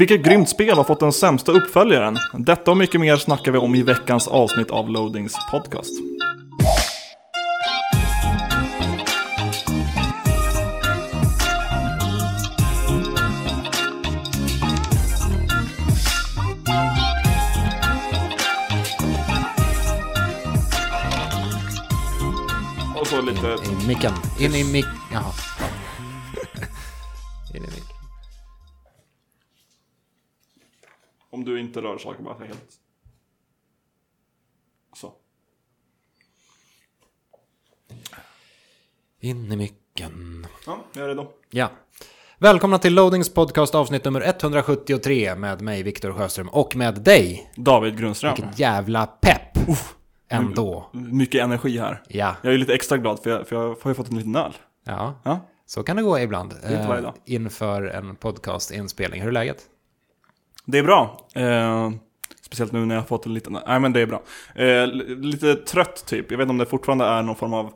[0.00, 2.16] Vilket grymt spel har fått den sämsta uppföljaren?
[2.38, 5.92] Detta och mycket mer snackar vi om i veckans avsnitt av Loadings podcast.
[23.00, 23.46] Och så lite...
[23.46, 24.12] I micken.
[24.38, 24.86] In i mick...
[25.12, 25.49] Jaha.
[31.70, 32.72] Inte rör saker bara helt...
[34.96, 35.12] Så.
[39.20, 40.46] In i micken.
[40.66, 41.28] Ja, jag är redo.
[41.50, 41.70] Ja.
[42.38, 47.52] Välkomna till Loadings podcast avsnitt nummer 173 med mig Viktor Sjöström och med dig.
[47.56, 48.34] David Grundström.
[48.36, 49.58] Vilket jävla pepp.
[50.28, 50.90] Ändå.
[50.92, 52.02] Mycket energi här.
[52.08, 52.36] Ja.
[52.42, 54.52] Jag är lite extra glad för jag, för jag har ju fått en liten öl.
[54.84, 55.20] Ja.
[55.24, 56.52] Ja, Så kan det gå ibland.
[56.64, 59.20] eh, inför en podcastinspelning.
[59.20, 59.62] Hur är läget?
[60.70, 61.26] Det är bra.
[61.34, 61.90] Eh,
[62.42, 63.58] speciellt nu när jag har fått en liten...
[63.66, 64.22] Nej men det är bra.
[64.54, 64.86] Eh,
[65.20, 66.30] lite trött typ.
[66.30, 67.72] Jag vet inte om det fortfarande är någon form av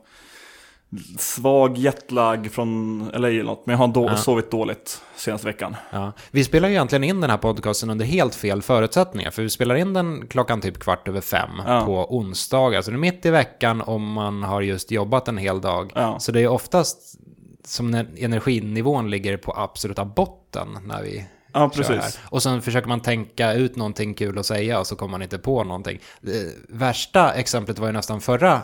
[1.19, 3.65] svag jetlag från LA eller något.
[3.65, 4.17] Men jag har då, Ja.
[4.17, 5.75] sovit dåligt senaste veckan.
[5.91, 6.11] Ja.
[6.31, 9.31] Vi spelar ju egentligen in den här podcasten under helt fel förutsättningar.
[9.31, 11.85] För vi spelar in den klockan typ kvart över fem Ja.
[11.85, 12.81] på onsdagar.
[12.81, 15.91] Så det är mitt i veckan om man har just jobbat en hel dag.
[16.19, 17.19] Så det är oftast
[17.65, 22.19] som när energinivån ligger på absoluta botten när vi Ja, precis.
[22.23, 25.37] Och sen försöker man tänka ut någonting kul att säga och så kommer man inte
[25.37, 25.99] på någonting.
[26.21, 28.61] Det värsta exemplet var ju nästan förra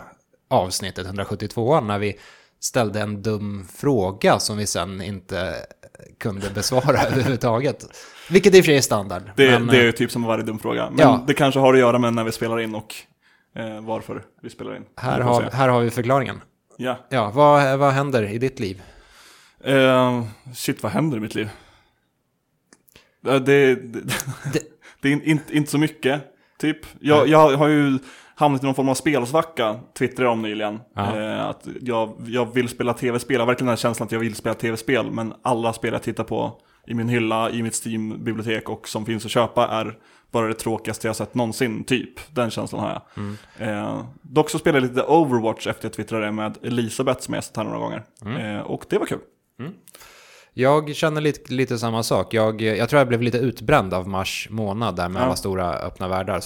[0.50, 2.18] avsnittet, 172 när vi
[2.60, 5.54] ställde en dum fråga som vi sen inte
[6.20, 7.86] kunde besvara överhuvudtaget.
[8.30, 9.22] Vilket i och för sig är standard.
[9.36, 10.90] Det, men, det är ju typ som varje dum fråga.
[10.90, 11.24] Men Ja.
[11.26, 12.94] det kanske har att göra med när vi spelar in och
[13.56, 14.84] eh, varför vi spelar in.
[14.96, 16.40] här, har, här har vi förklaringen.
[16.76, 17.06] Ja.
[17.08, 18.82] Ja, vad, vad händer i ditt liv?
[19.64, 20.22] Eh,
[20.54, 21.48] shit, vad händer i mitt liv?
[23.26, 24.00] Eh, Det, det,
[25.02, 26.22] det, är in- inte, så mycket,
[26.58, 26.78] typ.
[27.00, 27.98] Jag, jag har ju
[28.34, 30.80] hamnat i någon form av spelsvacka, twittrade jag om nyligen.
[31.16, 34.18] Eh, att jag, jag vill spela tv-spel, jag har verkligen den här känslan att jag
[34.18, 38.68] vill spela tv-spel, men alla spel jag tittar på i min hylla, i mitt Steam-bibliotek
[38.68, 39.98] och som finns att köpa är
[40.30, 42.34] bara det tråkigaste jag sett någonsin, typ.
[42.34, 43.02] Den känslan har jag.
[43.24, 43.36] Mm.
[43.58, 47.56] Eh, dock så spelade jag lite Overwatch efter jag twittrade med Elisabeth som jag sett
[47.56, 48.02] här några gånger.
[48.24, 48.56] Mm.
[48.56, 49.18] Eh, och det var kul.
[50.54, 52.34] Jag känner lite, lite samma sak.
[52.34, 55.26] Jag, jag tror jag blev lite utbränd av mars månad där med Ja.
[55.26, 56.42] alla stora öppna världar.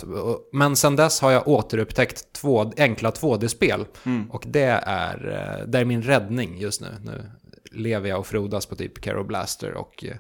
[0.53, 3.85] Men sen dess har jag återupptäckt två, enkla 2D-spel.
[4.05, 4.31] Mm.
[4.31, 5.29] Och det är,
[5.61, 6.89] eh, det är min räddning just nu.
[7.05, 7.31] Nu
[7.73, 10.17] lever jag och frodas på typ Caro Blaster och eh,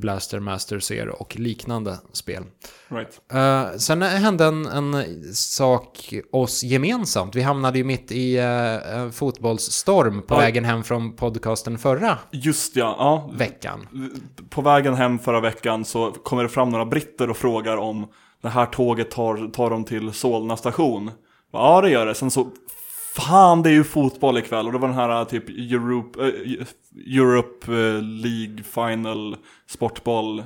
[0.00, 2.44] Blaster Master Zero och liknande spel.
[2.88, 3.20] Right.
[3.34, 5.04] Uh, sen hände en, en
[5.34, 7.34] sak oss gemensamt.
[7.34, 10.40] Vi hamnade ju mitt i uh, fotbollsstorm på Oj.
[10.40, 13.30] vägen hem från podcasten förra Just ja, ja.
[13.34, 13.88] veckan.
[14.50, 18.06] På vägen hem förra veckan så kommer det fram några britter och frågar om
[18.42, 21.10] det här tåget tar, tar dem till Solna station.
[21.52, 22.14] Ja, det gör det.
[22.14, 22.46] Sen så,
[23.20, 24.66] fan det är ju fotboll ikväll.
[24.66, 26.66] Och det var den här typ Europe, eh,
[27.18, 29.36] Europe eh, League Final
[29.66, 30.44] Sportboll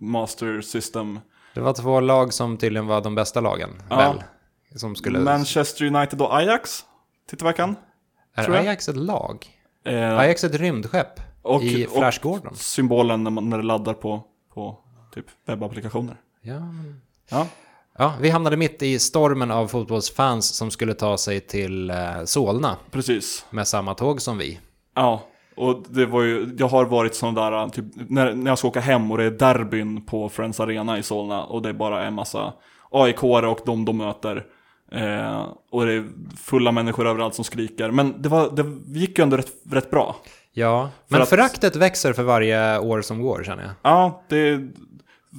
[0.00, 1.20] Master System.
[1.54, 3.96] Det var två lag som tydligen var de bästa lagen, Ja.
[3.96, 4.22] väl?
[4.76, 5.18] Som skulle...
[5.18, 6.84] Manchester United och Ajax,
[7.30, 7.76] titelveckan.
[8.34, 8.62] är tror jag.
[8.66, 9.46] Ajax ett lag?
[9.84, 12.54] Eh, Ajax är ett rymdskepp och, i och Flash Gordon.
[12.56, 14.22] symbolen när, man, när det laddar på,
[14.54, 14.78] på
[15.14, 16.16] typ webbapplikationer.
[16.40, 16.60] Ja.
[17.30, 17.46] Ja.
[17.98, 22.76] Ja, vi hamnade mitt i stormen av fotbollsfans som skulle ta sig till eh, Solna
[22.90, 23.46] Precis.
[23.50, 24.60] med samma tåg som vi.
[24.94, 25.22] Ja,
[25.56, 28.80] och det var ju, jag har varit sån där, typ, när, när jag ska åka
[28.80, 32.14] hem och det är derbyn på Friends Arena i Solna och det är bara en
[32.14, 32.52] massa
[32.92, 34.44] aik och de de möter.
[34.92, 36.04] Eh, och det är
[36.36, 37.90] fulla människor överallt som skriker.
[37.90, 40.16] Men det, var, det gick ju ändå rätt, rätt bra.
[40.52, 43.72] Ja, men att- föraktet växer för varje år som går känner jag.
[43.82, 44.60] Ja, det...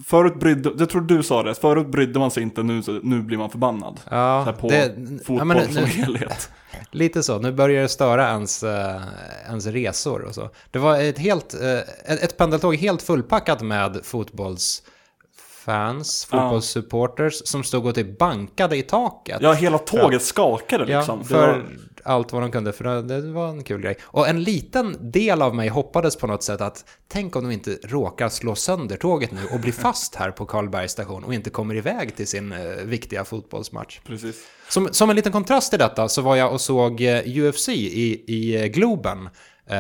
[0.06, 3.38] Förut brydde, jag tror du sa det, förut brydde man sig inte, nu, nu blir
[3.38, 4.00] man förbannad.
[4.04, 6.50] Så Ja, här på det, fotboll ja, men som nu, helhet.
[6.92, 7.40] lite så.
[7.40, 9.02] Nu börjar det störa ens, eh,
[9.50, 10.50] ens resor och så.
[10.72, 16.38] Det var ett helt, eh, ett, pendeltåg helt fullpackat med fotbollsfans, Ja.
[16.42, 19.38] fotbollssupporters som stod och typ bankade i taket.
[19.42, 21.20] Ja, hela tåget skakade Ja, liksom.
[21.20, 21.66] Det för
[22.06, 23.98] allt vad de kunde, för det, var en kul grej.
[24.04, 27.78] Och en liten del av mig hoppades på något sätt att tänk om de inte
[27.84, 31.76] råkar slå sönder tåget nu och bli fast här på Karlbergs station och inte kommer
[31.76, 34.00] iväg till sin eh, viktiga fotbollsmatch.
[34.06, 34.36] Precis.
[34.70, 38.24] Som, som en liten kontrast till detta så var jag och såg eh, UFC i,
[38.28, 39.30] i eh, Globen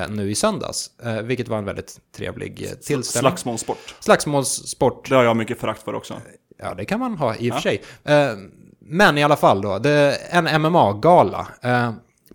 [0.09, 0.91] nu i söndags,
[1.23, 3.03] vilket var en väldigt trevlig tillställning.
[3.03, 3.95] Slagsmålssport.
[3.99, 6.21] Slagsmålssport, Det har jag mycket förakt för också.
[6.57, 7.83] ja det kan man ha i och för sig.
[8.79, 11.47] Men i alla fall då, det en MMA-gala.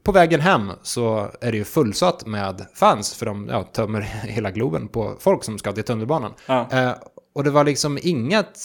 [0.00, 4.00] Eh, på vägen hem så är det ju fullsatt med fans, för de ja, tömmer
[4.24, 6.32] hela Globen på folk som ska till tunnelbanan.
[6.46, 6.68] Ja.
[6.72, 6.92] Eh,
[7.34, 8.58] Och det var liksom inget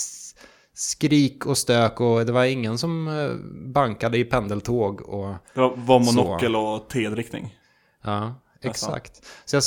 [0.74, 3.30] skrik och stök och det var ingen som eh,
[3.74, 7.56] bankade i pendeltåg och Det var, var monokel och T-riktning.
[8.04, 9.22] ja, exakt.
[9.46, 9.64] Så jag,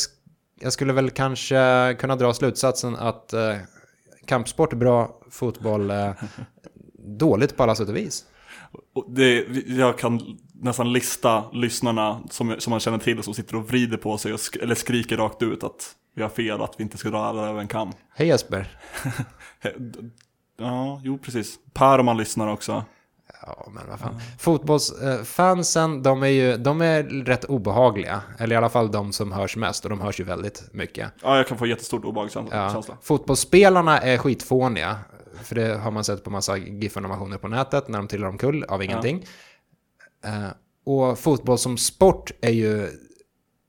[0.61, 3.55] jag skulle väl kanske kunna dra slutsatsen att eh,
[4.27, 6.15] kampsport är bra, fotboll är
[7.19, 8.25] dåligt på alla sätt och vis.
[9.09, 13.97] Det, jag kan nästan lista lyssnarna som, som man känner till som sitter och vrider
[13.97, 16.99] på sig och sk eller skriker rakt ut att vi har fel, att vi inte
[16.99, 17.93] ska dra alla över en kam.
[18.15, 18.79] Hej Jesper.
[20.61, 21.59] Ja, jo precis.
[21.73, 22.85] Per om man lyssnar också.
[23.43, 24.21] Ja, men vad fan.
[24.39, 28.23] Fotbollsfansen, de är ju de är rätt obehagliga.
[28.39, 31.13] Eller i alla fall de som hörs mest, och de hörs ju väldigt mycket.
[31.23, 32.57] Ja, jag kan få jättestort obehagskänsla.
[32.57, 32.83] Ja.
[33.03, 34.99] Fotbollsspelarna är skitfåniga.
[35.43, 38.83] För det har man sett på massa GIF-animationer på nätet när de trillar omkull av
[38.83, 39.17] ingenting.
[39.17, 39.29] Eh,
[40.87, 42.89] och fotboll som sport är ju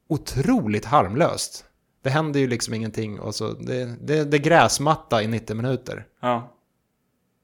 [0.10, 1.66] otroligt harmlöst.
[2.04, 6.06] Det händer ju liksom ingenting och så det, det, det är gräsmatta i 90 minuter.
[6.22, 6.56] Ja.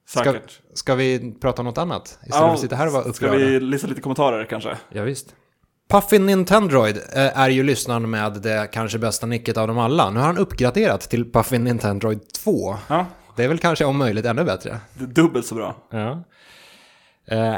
[0.07, 0.62] Ska, Säkert.
[0.74, 2.19] ska vi prata om något annat?
[2.25, 3.46] Istället för att sitta här och vara Ska upprörda.
[3.46, 4.78] vi lista lite kommentarer kanske?
[4.90, 5.36] Ja, visst.
[5.90, 10.10] Puffin Nintendroid eh, är ju lyssnaren med det kanske bästa nicket av dem alla.
[10.10, 12.75] Nu har han uppgraderat till Puffin Nintendroid 2.
[12.88, 13.06] Ja,
[13.36, 14.80] Det är väl kanske om möjligt ännu bättre.
[14.94, 15.75] det är dubbelt så bra.
[15.92, 16.24] Ja.
[17.28, 17.56] Eh,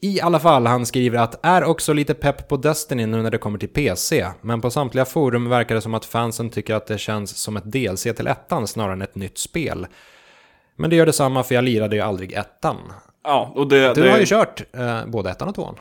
[0.00, 3.38] I alla fall, han skriver att är också lite pepp på Destiny nu när det
[3.38, 4.26] kommer till PC.
[4.40, 7.64] Men på samtliga forum verkar det som att fansen tycker att det känns som ett
[7.64, 9.86] DLC till ettan snarare än ett nytt spel.
[10.76, 12.76] Men det gör detsamma för jag lirade ju aldrig ettan.
[13.24, 13.94] Ja, och det...
[13.94, 15.74] Du det, har ju kört eh, både ettan och tvåan.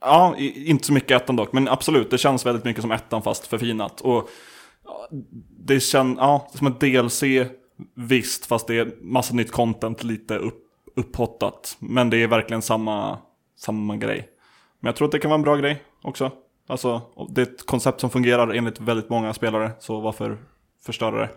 [0.00, 3.46] Ja, inte så mycket ettan dock, men absolut, det känns väldigt mycket som ettan fast
[3.46, 4.00] förfinat.
[4.00, 4.28] Och
[5.58, 7.22] det känns, ja, som ett DLC,
[7.94, 10.64] visst, fast det är massa nytt content, lite upp,
[10.96, 11.76] upphottat.
[11.78, 13.18] Men det är verkligen samma,
[13.58, 14.28] samma grej.
[14.80, 16.32] Men jag tror att det kan vara en bra grej också.
[16.66, 20.38] Alltså, det är ett koncept som fungerar enligt väldigt många spelare, så varför
[20.84, 21.30] förstöra det?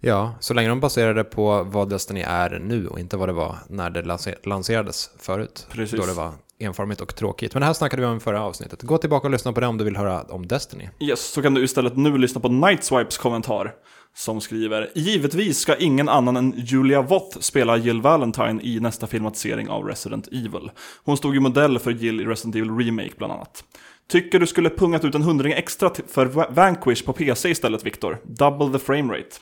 [0.00, 3.32] Ja, så länge de baserar det på vad Destiny är nu och inte vad det
[3.32, 5.66] var när det lanse- lanserades förut.
[5.70, 6.00] Precis.
[6.00, 7.54] Då det var enformigt och tråkigt.
[7.54, 8.82] Men det här snackade vi om i förra avsnittet.
[8.82, 10.88] Gå tillbaka och lyssna på det om du vill höra om Destiny.
[11.00, 13.72] Yes, så kan du istället nu lyssna på Nightswipes kommentar.
[14.14, 19.68] Som skriver Givetvis ska ingen annan än Julia Voth spela Jill Valentine i nästa filmatisering
[19.68, 20.70] av Resident Evil.
[21.04, 23.64] Hon stod ju modell för Jill i Resident Evil Remake bland annat.
[24.10, 28.18] Tycker du skulle pungat ut en hundring extra för Va- Vanquish på PC istället Viktor?
[28.24, 29.36] Double the frame rate.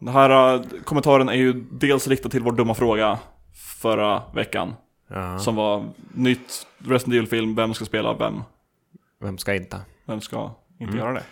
[0.00, 3.18] Den här äh, kommentaren är ju dels riktad till vår dumma fråga
[3.82, 4.74] förra veckan.
[5.10, 5.38] Ja.
[5.38, 8.42] Som var nytt Resident Evil-film, vem ska spela vem?
[9.20, 9.80] Vem ska inte?
[10.06, 11.22] Vem ska inte göra det?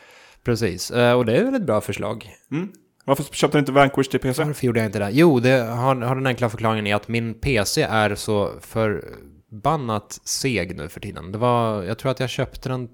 [0.43, 2.31] Precis, Eh, och det är väl ett bra förslag.
[2.51, 2.73] Mm.
[3.05, 4.45] Varför köpte du inte Vanquish till PC?
[4.45, 5.11] Varför gjorde jag inte det?
[5.11, 10.77] Jo, det har, har den enkla förklaringen i att min PC är så förbannat seg
[10.77, 11.33] nu för tiden.
[11.33, 12.89] Det var, jag tror att jag köpte den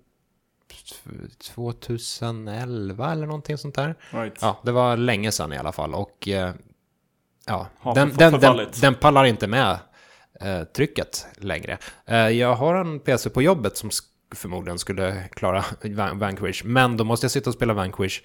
[1.54, 3.94] 2011 eller någonting sånt där.
[4.10, 4.38] Right.
[4.40, 6.54] Ja, det var länge sedan i alla fall och eh,
[7.46, 9.78] ja, den, den, den, den pallar inte med
[10.76, 11.78] trycket längre.
[12.06, 13.90] Eh, jag har en PC på jobbet som
[14.34, 18.22] förmodligen skulle klara Van- Vanquish, men då måste jag sitta och spela Vanquish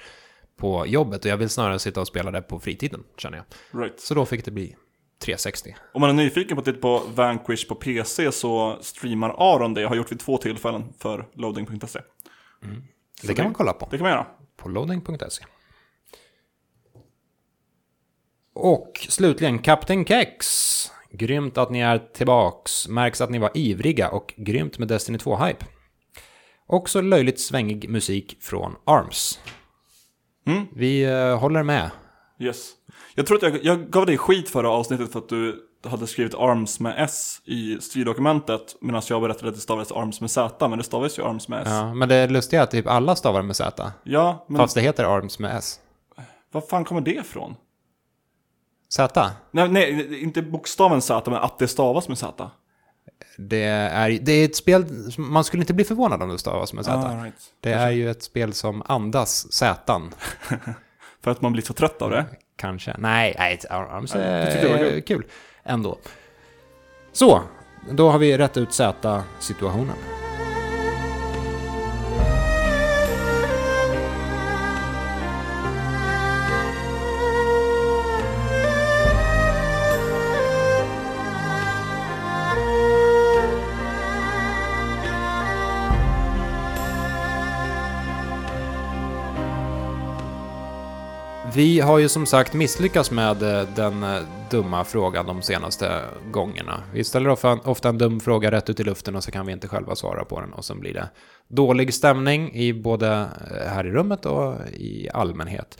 [0.57, 3.81] på jobbet och jag vill snarare sitta och spela det på fritiden, känner jag.
[3.83, 3.99] right.
[3.99, 4.75] Så då fick det bli
[5.19, 5.75] 360.
[5.93, 9.81] Om man är nyfiken på att titta på Vanquish på PC så streamar Aron det.
[9.81, 11.99] Jag har gjort vid två tillfällen för loading.se.
[13.21, 13.87] Det kan man kolla på.
[13.91, 14.27] Det kan man göra.
[14.57, 15.43] på loading.se.
[18.53, 20.45] Och slutligen Kapten Kex.
[21.11, 22.87] Grymt att ni är tillbaks.
[22.87, 25.65] Märks att ni var ivriga och grymt med Destiny 2-hype.
[26.67, 29.39] Också löjligt svängig musik från ARMS.
[30.47, 30.65] Mm.
[30.75, 31.91] Vi eh, håller med.
[32.39, 32.71] Yes.
[33.15, 36.35] Jag tror att jag, jag gav dig skit förra avsnittet för att du hade skrivit
[36.35, 38.75] ARMS med S i styrdokumentet.
[38.81, 41.61] Medan jag berättade att det stavades ARMS med Z, men det stavas ju ARMS med
[41.61, 41.67] S.
[41.71, 43.91] Ja, Ja, men det lustiga är att typ alla stavar med Z.
[44.47, 45.79] men Fast det heter ARMS med S.
[46.51, 47.55] var fan kommer det ifrån?
[48.89, 49.31] Z?
[49.51, 52.51] Nej, nej, inte bokstaven Z, men att det stavas med Z.
[53.37, 54.85] Det är, det är ett spel,
[55.17, 56.97] man skulle inte bli förvånad om det stavas med Z.
[56.97, 57.35] Ah, right.
[57.59, 60.01] Det är ju ett spel som andas Z.
[61.21, 62.25] För att man blir så trött av det.
[62.55, 62.95] Kanske.
[62.97, 65.01] Nej, nej Arms det är jag var kul.
[65.01, 65.25] kul.
[65.63, 65.97] Ändå.
[67.11, 67.41] Så,
[67.91, 69.95] då har vi rätt ut Z-situationen.
[91.55, 96.01] Vi har ju som sagt misslyckats med eh, den eh, dumma frågan de senaste
[96.31, 96.83] gångerna.
[96.93, 99.53] Vi ställer ofta, ofta en dum fråga rätt ut i luften och så kan vi
[99.53, 101.09] inte själva svara på den och sen blir det
[101.47, 105.79] dålig stämning i både eh, här i rummet och i allmänhet.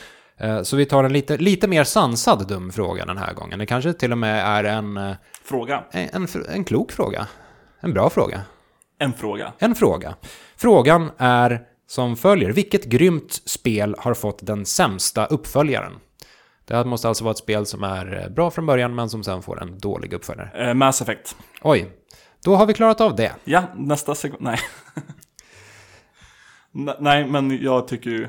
[0.64, 3.60] Så vi tar en lite, lite mer sansad dum fråga den här gången.
[3.60, 5.84] Det kanske till och med är en, Fråga.
[5.92, 7.28] en, en, en klok fråga.
[7.80, 8.42] En bra fråga.
[9.00, 9.54] En fråga.
[9.60, 10.16] En fråga.
[10.58, 12.52] Frågan är som följer.
[12.52, 15.94] Vilket grymt spel har fått den sämsta uppföljaren?
[16.66, 19.24] Det här måste alltså vara ett spel som är eh, bra från början men som
[19.24, 20.68] sen får en dålig uppföljare.
[20.70, 21.36] Eh, Mass Effect.
[21.62, 21.92] Oj,
[22.44, 23.36] då har vi klarat av det.
[23.44, 24.42] Ja, nästa sekund.
[24.42, 24.60] Nej.
[27.00, 28.28] Nej, men jag tycker ju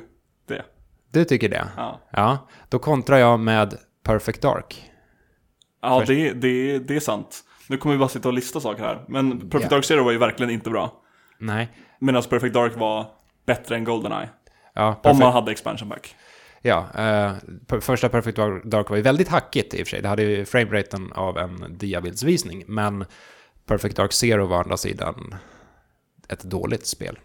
[0.49, 0.65] det.
[1.13, 1.69] Du tycker det?
[1.77, 3.75] Ja, Ja, då kontrar jag med
[4.05, 4.91] Perfect Dark.
[5.83, 7.45] ja Först- det, det, det är sant.
[7.69, 9.05] Nu kommer vi bara sitta och lista saker här.
[9.09, 9.77] Men Perfect Ja.
[9.77, 10.93] Dark Zero var ju verkligen inte bra.
[11.39, 11.69] Nej.
[12.01, 13.07] Medan Perfect Dark var
[13.47, 14.29] bättre än Goldeneye.
[14.75, 16.15] Ja, Om man hade expansion pack.
[16.63, 17.33] ja eh,
[17.81, 20.03] första Perfect Dark var ju väldigt hackigt i och för sig.
[20.03, 22.65] Det hade ju frameraten av en diabildsvisning.
[22.67, 23.05] Men
[23.67, 25.35] Perfect Dark Zero var å andra sidan
[26.29, 27.19] ett dåligt spel.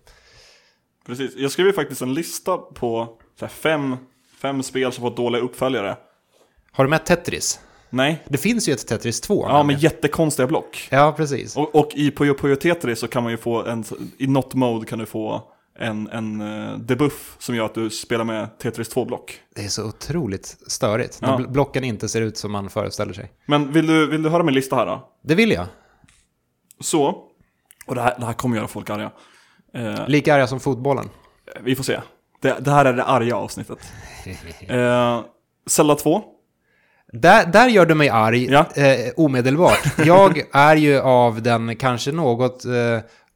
[1.05, 1.35] Precis.
[1.35, 3.97] Jag skrev ju faktiskt en lista på här, fem,
[4.41, 5.97] fem spel som fått dåliga uppföljare.
[6.71, 7.59] Har du med Tetris?
[7.89, 8.23] Nej.
[8.27, 9.45] Det finns ju ett Tetris 2.
[9.49, 10.87] Ja, med jättekonstiga block.
[10.91, 11.57] ja precis.
[11.57, 13.83] Och, och i Puyo Puyo Tetris så kan man ju få en,
[14.17, 18.23] i not mode kan du få en, en uh, debuff som gör att du spelar
[18.25, 19.39] med Tetris 2-block.
[19.55, 21.21] Det är så otroligt störigt.
[21.21, 23.31] När bl- blocken inte ser ut som man föreställer sig.
[23.45, 25.09] Men vill du, vill du höra min lista här då?
[25.23, 25.65] Det vill jag.
[26.79, 27.23] Så,
[27.85, 29.11] och det här, det här kommer göra folk arga.
[29.73, 31.09] Eh, Lika arga som fotbollen.
[31.61, 31.99] vi får se.
[32.41, 33.79] Det, det här är det arga avsnittet.
[34.67, 35.21] Eh,
[35.67, 36.23] Zelda 2.
[37.13, 38.65] Där, där gör du mig arg Ja.
[38.75, 39.79] eh, omedelbart.
[40.05, 42.71] Jag är ju av den kanske något eh,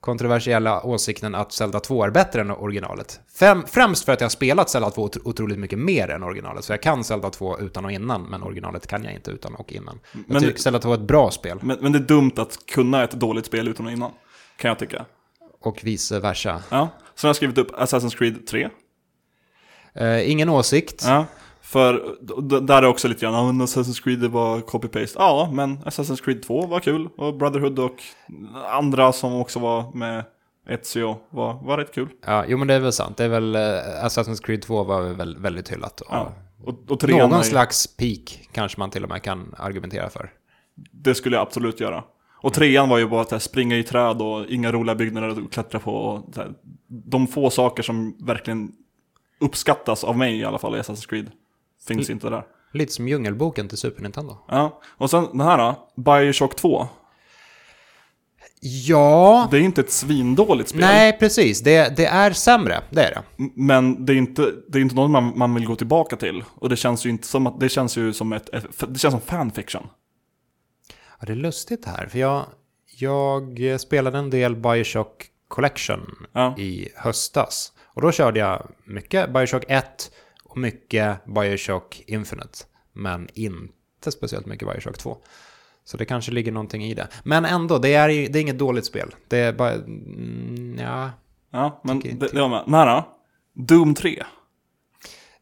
[0.01, 3.19] kontroversiella åsikten att Zelda 2 är bättre än originalet.
[3.39, 6.63] Fem, främst för att jag har spelat Zelda 2 otro- otroligt mycket mer än originalet.
[6.63, 9.71] Så jag kan Zelda 2 utan och innan, men originalet kan jag inte utan och
[9.73, 9.99] innan.
[10.11, 12.31] Jag Men tycker det- Zelda 2 är ett bra spel, Men, men det är dumt
[12.37, 14.11] att kunna ett dåligt spel utan och innan.
[14.57, 15.05] Kan jag tycka.
[15.61, 16.63] och vice versa.
[16.69, 16.89] Ja.
[17.15, 18.69] Sen har jag skrivit upp Assassin's Creed 3.
[19.93, 21.03] Eh, ingen åsikt.
[21.07, 21.25] Ja.
[21.69, 22.15] För
[22.61, 25.15] där är också lite grann, ja, men Assassin's Creed det var copy-paste.
[25.17, 27.09] Ja, men Assassin's Creed 2 var kul.
[27.17, 28.03] Och Brotherhood och
[28.71, 30.23] andra som också var med
[30.69, 32.07] Ezio var, var rätt kul.
[32.25, 33.17] Ja, jo men det är väl sant.
[33.17, 33.61] Det är väl, eh,
[34.05, 36.01] Assassin's Creed 2 var väl väldigt hyllat.
[36.01, 36.33] Och Ja.
[36.63, 40.31] Och, och Någon är- slags peak kanske man till och med kan argumentera för.
[40.91, 42.03] Det skulle jag absolut göra.
[42.41, 45.79] Och trean var ju bara att springa i träd och inga roliga byggnader att klättra
[45.79, 45.95] på.
[45.95, 46.29] Och,
[46.87, 48.71] de få saker som verkligen
[49.39, 51.31] uppskattas av mig i alla fall i Assassin's Creed
[51.87, 52.43] finns inte där.
[52.73, 54.37] Lite som Djungelboken till Super Nintendo.
[54.47, 54.81] Ja.
[54.97, 56.87] Och sen den här då, Bioshock 2.
[58.61, 60.81] Ja, Det är inte ett svindåligt spel.
[60.81, 61.61] nej precis.
[61.61, 63.23] Det, det är sämre, det är det.
[63.55, 66.43] Men det är inte, det är inte något man, man vill gå tillbaka till.
[66.55, 69.11] Och det känns ju inte som att, det känns ju som ett, ett det känns
[69.13, 69.87] som fanfiction.
[71.19, 72.45] Ja, det är lustigt här, för jag,
[72.97, 76.01] jag spelade en del Bioshock Collection
[76.33, 76.57] Ja.
[76.57, 77.73] i höstas.
[77.85, 80.11] Och då körde jag mycket Bioshock 1
[80.49, 82.57] och mycket Bioshock Infinite.
[82.93, 85.17] Men inte speciellt mycket Bioshock 2.
[85.83, 87.07] Så det kanske ligger någonting i det.
[87.23, 89.15] Men ändå, det är, ju- det är inget dåligt spel.
[89.27, 89.71] Det är bara...
[89.73, 91.11] Mm, ja,
[91.51, 92.87] Ja, men det, det var med.
[92.87, 93.07] Då?
[93.53, 94.23] Doom 3.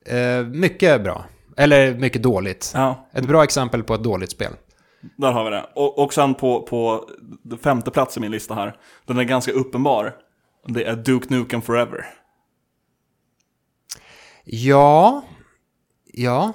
[0.06, 1.26] Eh, mycket bra.
[1.58, 2.72] Eller mycket dåligt.
[2.76, 4.54] Ja, Ett bra exempel på ett dåligt spel.
[5.18, 5.66] där har vi det.
[5.76, 7.10] Och, och sen på, på
[7.64, 8.76] femte plats i min lista här.
[9.06, 10.16] Den är ganska uppenbar.
[10.68, 12.06] Det är Duke Nukem Forever.
[14.50, 15.26] Ja,
[16.14, 16.54] ja.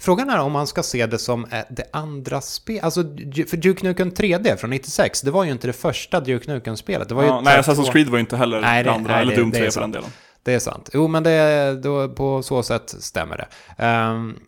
[0.00, 2.84] Frågan är om man ska se det som eh, det andra spelet.
[2.84, 3.02] Alltså,
[3.48, 7.08] för Duke Nukem 3D från 96, det var ju inte det första Duke Nukem-spelet.
[7.08, 8.94] Det var ju Ja, nej, två- Assassin's Creed var ju inte heller Nej, det det-
[8.94, 9.82] andra, nej, eller det- Doom det är 3 för sant.
[9.82, 10.10] den delen.
[10.42, 10.90] Det är sant.
[10.92, 13.48] Jo, men det, då, på så sätt stämmer det.
[13.84, 14.38] Ehm,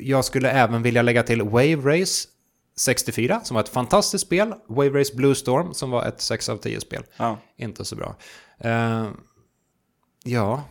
[0.00, 2.28] jag skulle även vilja lägga till Wave Race
[2.76, 4.54] 64, som var ett fantastiskt spel.
[4.68, 7.02] Wave Race Blue Storm, som var ett 6 av 10-spel.
[7.16, 7.38] Ja.
[7.56, 8.16] Inte så bra.
[8.60, 9.06] Ehm,
[10.24, 10.62] ja,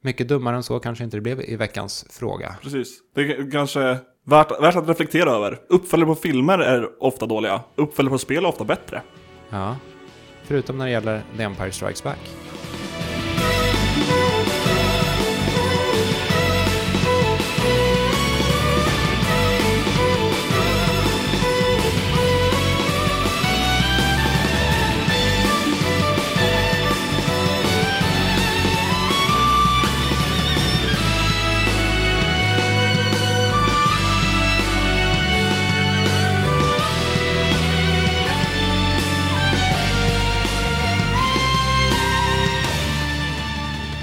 [0.00, 2.56] mycket dummare än så kanske inte det blev i veckans fråga.
[2.62, 2.98] Precis.
[3.14, 5.60] Det är kanske värt, värt att reflektera över.
[5.68, 7.60] Uppföljare på filmer är ofta dåliga.
[7.74, 9.02] Uppföljare på spel är ofta bättre.
[9.50, 9.76] Ja,
[10.44, 12.18] förutom när det gäller The Empire Strikes Back.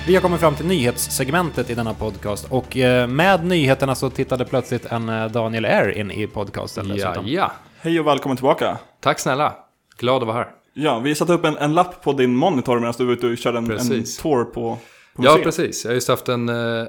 [0.07, 4.45] Vi har kommit fram till nyhetssegmentet i denna podcast och eh, med nyheterna så tittade
[4.45, 7.23] plötsligt en eh, Daniel R in i podcasten Ja, dessutom.
[7.27, 7.51] ja.
[7.81, 8.77] Hej och välkommen tillbaka.
[9.01, 9.55] Tack snälla.
[9.97, 10.47] Glad att vara här.
[10.73, 13.37] Ja, vi satte upp en, en lapp på din monitor medan du var ute och
[13.37, 14.77] körde en, en tour på
[15.15, 15.43] Ja, museet.
[15.43, 15.83] precis.
[15.85, 16.85] Jag har just haft en eh,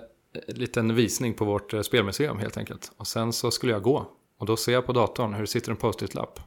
[0.48, 2.92] liten visning på vårt eh, spelmuseum helt enkelt.
[2.96, 4.06] Och sen så skulle jag gå.
[4.40, 6.40] Och då ser jag på datorn hur det sitter en post-it-lapp.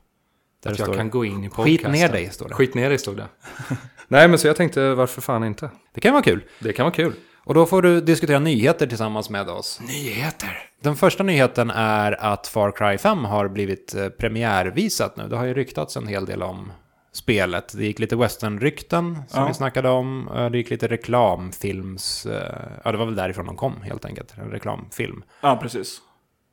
[0.64, 1.66] Där Att jag kan gå in i podcasten.
[1.66, 2.56] Skit ner dig, står det.
[2.56, 3.28] Skit ner dig, stod det.
[4.08, 5.70] Nej, men så jag tänkte, varför fan inte?
[5.94, 6.44] Det kan vara kul.
[6.60, 7.14] Det kan vara kul.
[7.44, 9.80] Och då får du diskutera nyheter tillsammans med oss.
[9.88, 10.58] Nyheter!
[10.84, 15.28] Den första nyheten är att Far Cry 5 har blivit eh, premiärvisat nu.
[15.28, 16.72] Det har ju ryktats en hel del om
[17.14, 17.74] spelet.
[17.78, 19.48] Det gick lite western-rykten som Ja.
[19.48, 20.28] vi snackade om.
[20.36, 22.26] Eh, Det gick lite reklamfilms...
[22.26, 24.34] eh, Ja, det var väl därifrån de kom helt enkelt.
[24.38, 25.24] En reklamfilm.
[25.42, 26.02] Ja, precis.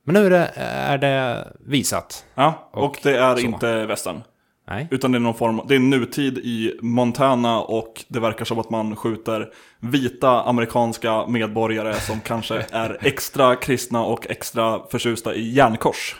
[0.07, 2.25] Men nu är det, är det visat.
[2.35, 3.43] Ja, och, Och det är så.
[3.43, 4.23] inte västern.
[4.69, 4.89] Nej.
[4.91, 8.71] Utan det är någon form, det är nutid i Montana och det verkar som att
[8.71, 9.49] man skjuter
[9.81, 16.17] vita amerikanska medborgare som kanske är extra kristna och extra förtjusta i järnkors.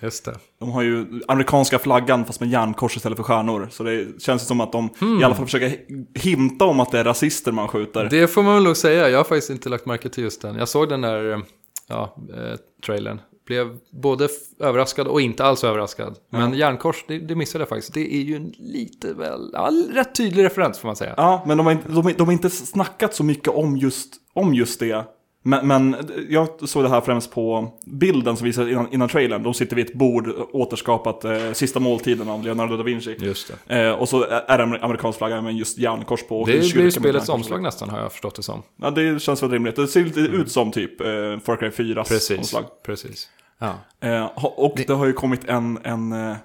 [0.00, 0.34] Just det.
[0.60, 3.68] De har ju amerikanska flaggan fast med järnkors istället för stjärnor.
[3.70, 5.78] Så det känns som att de i alla fall försöker
[6.18, 8.08] hinta om att det är rasister man skjuter.
[8.10, 9.08] Det får man väl nog säga.
[9.08, 10.54] Jag har faktiskt inte lagt märke till just den.
[10.56, 11.42] Jag såg den där
[11.88, 13.20] ja, eh, trailern.
[13.46, 14.28] Blev både
[14.60, 16.18] överraskad och inte alls överraskad.
[16.30, 17.94] Men järnkors, det, det missade jag faktiskt.
[17.94, 21.14] Det är ju en lite väl, ja, rätt tydlig referens får man säga.
[21.16, 24.54] Ja, men de har, inte, de, de har inte snackat så mycket om just, om
[24.54, 25.04] just det.
[25.46, 25.96] Men, men
[26.28, 29.42] jag såg det här främst på bilden som visades innan, innan trailern.
[29.42, 33.16] De sitter vid ett bord, återskapat eh, Sista måltiden av Leonardo da Vinci.
[33.20, 33.82] Just det.
[33.86, 36.40] Eh, och så är det en amerikansk flagga med just järnkors på.
[36.40, 38.62] och en Det blir spelets omslag nästan har jag förstått det som.
[38.76, 39.76] Ja, det känns väl rimligt.
[39.76, 41.06] Det ser lite ut som typ eh,
[41.44, 42.38] Far Cry 4 Precis.
[42.38, 42.64] omslag.
[42.86, 43.28] Precis.
[43.58, 43.74] Ja.
[44.08, 44.92] Eh, och det...
[44.92, 46.36] har ju kommit en, en, eh,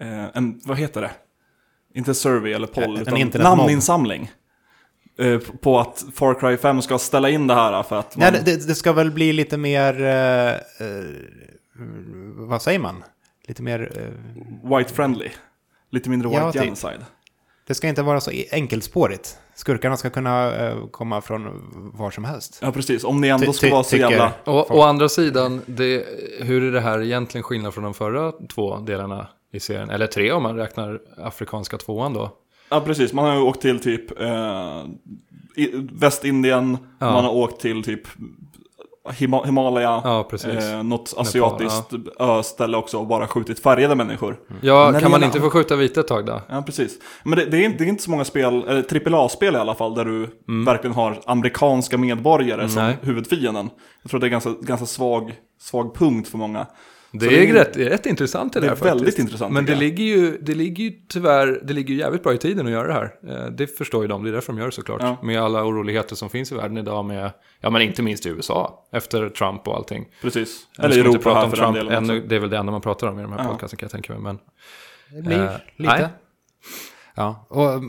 [0.00, 1.10] eh, en, vad heter det?
[1.94, 3.58] Inte survey eller poll, En utan internetmobb.
[3.58, 4.30] namninsamling.
[5.18, 8.24] Eh, på att Far Cry 5 ska ställa in det här för att man...
[8.34, 10.02] Ja, det, det ska väl bli lite mer...
[10.02, 11.04] eh, eh,
[12.36, 13.04] vad säger man?
[13.48, 13.92] Lite mer...
[13.96, 15.28] eh, White friendly.
[15.90, 16.62] Lite mindre Ja, white typ.
[16.62, 17.04] genocide.
[17.66, 19.38] det ska inte vara så enkelspårigt.
[19.54, 22.58] Skurkarna ska kunna eh, komma från var som helst.
[22.62, 23.04] Ja, precis.
[23.04, 24.32] Om ni ändå ska ty- vara så jävla...
[24.44, 26.04] Och å andra sidan, det,
[26.40, 29.90] hur är det här egentligen skillnad från de förra två delarna i serien?
[29.90, 32.30] Eller tre om man räknar afrikanska tvåan då.
[32.68, 33.12] Ja, precis.
[33.12, 34.82] Man har ju åkt till typ eh,
[35.92, 36.78] Västindien.
[36.98, 37.12] Ja.
[37.12, 38.00] Man har åkt till typ
[39.12, 40.00] Hima Himalaya.
[40.04, 40.28] Ja.
[40.44, 44.36] Eh, något asiatiskt öställe också och bara skjutit färgade människor.
[44.60, 46.40] Ja, När kan man inte få skjuta vita ett tag då?
[46.48, 46.98] Ja, precis.
[47.24, 49.74] Men det, det, är, inte- det är inte så många spel, eller AAA-spel i alla
[49.74, 50.28] fall, där du
[50.64, 52.96] verkligen har amerikanska medborgare som Nej.
[53.02, 53.70] huvudfienden.
[54.02, 56.66] Jag tror det är ganska, ganska svag, svag punkt för många.
[57.20, 58.94] Det är, det är- rätt, det är rätt intressant det, det är där faktiskt.
[58.94, 62.34] väldigt intressant, Men det ligger, ju, det ligger ju tyvärr, det ligger ju jävligt bra
[62.34, 63.14] i tiden att göra det här.
[63.44, 65.00] Eh, Det förstår ju de, det är därför de gör det såklart.
[65.02, 65.16] Ja.
[65.22, 68.86] Med alla oroligheter som finns i världen idag med, ja men inte minst i USA,
[68.92, 70.06] efter Trump och allting.
[70.22, 70.66] Precis.
[70.78, 72.28] Eller ska vi inte Europa prata här om för den Trump delen ännu, också.
[72.28, 73.48] det är väl det enda man pratar om i de här Ja.
[73.50, 74.22] podcasten kan jag tänka mig.
[74.22, 74.38] Men
[75.16, 75.96] Det blir Eh, lite.
[75.98, 76.08] nej.
[77.16, 77.82] Ja, och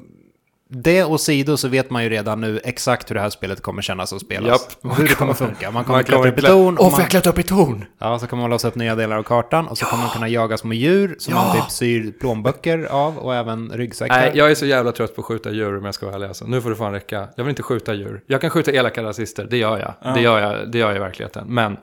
[0.69, 3.81] det och sido så vet man ju redan nu exakt hur det här spelet kommer
[3.81, 4.77] kännas och spelas.
[4.81, 5.71] Och hur det kommer funka.
[5.71, 6.77] Man kommer Man klättra upp i torn.
[6.79, 7.85] Åh, och får man, jag klättra upp i torn?
[7.99, 9.67] ja, så kommer man låsa upp nya delar av kartan.
[9.67, 13.35] Och så kommer man kunna jaga små djur som man typ syr plånböcker av och
[13.35, 14.15] även ryggsäckar.
[14.17, 16.27] Nej, jag är så jävla trött på att skjuta djur om jag ska vara ärlig.
[16.27, 16.45] Alltså.
[16.45, 17.27] Nu får det fan räcka.
[17.35, 18.21] Jag vill inte skjuta djur.
[18.27, 20.13] Jag kan skjuta elaka rasister, det gör jag.
[20.15, 21.31] Det, gör jag det gör jag i verkligen.
[21.45, 21.77] Men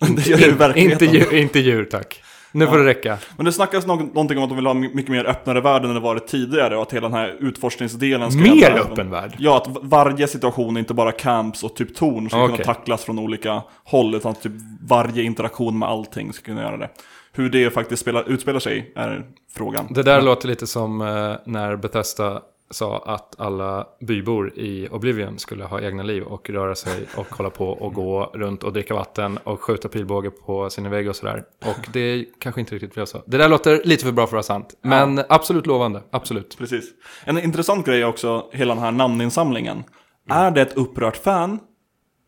[0.16, 1.08] Det gör det i verkligheten.
[1.08, 2.22] inte djur, inte djur tack.
[2.52, 3.18] Nu får det räcka.
[3.36, 5.84] Men det snackas nå- någonting om att de vill ha my- mycket mer öppnare värld
[5.84, 9.34] än det varit tidigare och att hela den här utforskningsdelen ska Mer öppen värld?
[9.38, 12.56] Ja, att varje situation, inte bara camps och typ torn, ska Okej.
[12.56, 14.52] kunna tacklas från olika håll, utan att typ
[14.88, 16.88] varje interaktion med allting ska kunna göra det.
[17.32, 19.86] Hur det faktiskt spelar, utspelar sig är frågan.
[19.90, 21.06] Det där låter lite som eh,
[21.46, 27.06] när Bethesda sa att alla bybor i Oblivion skulle ha egna liv och röra sig
[27.16, 31.08] och hålla på och gå runt och dricka vatten och skjuta pilbåge på sin vägg
[31.08, 31.44] och sådär.
[31.64, 33.22] Och det kanske inte riktigt blev så.
[33.26, 34.74] Det där låter lite för bra för att vara sant.
[34.82, 36.58] Men absolut lovande, absolut.
[36.58, 36.84] Precis.
[37.24, 39.84] En intressant grej är också hela den här namninsamlingen.
[40.28, 41.58] Är det ett upprört fan?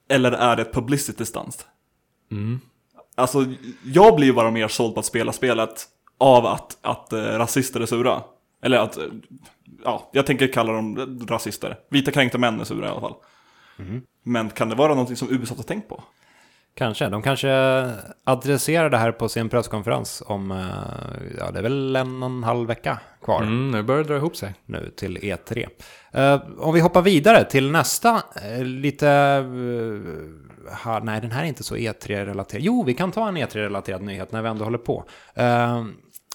[0.09, 1.67] Eller är det ett publicity stunt?
[3.15, 3.45] Alltså,
[3.85, 7.81] jag blir ju bara mer såld på att spela spelet av att, att eh, rasister
[7.81, 8.23] är sura.
[8.63, 8.99] Eller att,
[9.85, 11.77] ja, jag tänker kalla dem rasister.
[11.91, 13.15] Vita kränkta män är sura i alla fall.
[14.23, 16.03] Men kan det vara någonting som Ubisoft har tänkt på?
[16.75, 17.09] Kanske.
[17.09, 17.51] De kanske
[18.25, 22.45] adresserar det här på sin presskonferens om, eh, ja det är väl en och en
[22.45, 24.55] halv vecka kvar Mm, nu börjar det dra ihop sig.
[24.67, 25.67] nu till E3.
[26.13, 31.47] Eh, om vi hoppar vidare till nästa, eh, lite, eh, ha, nej den här är
[31.47, 32.63] inte så E3-relaterad.
[32.63, 35.05] Jo, vi kan ta en E3-relaterad nyhet när vi ändå håller på.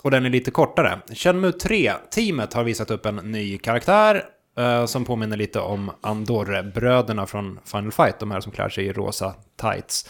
[0.08, 1.00] Och den är lite kortare.
[1.14, 4.24] Shenmue 3-teamet har visat upp en ny karaktär
[4.58, 8.94] eh, som påminner lite om Andorre-bröderna från Final Fight, de här som klär sig i
[8.94, 10.10] rosa tights.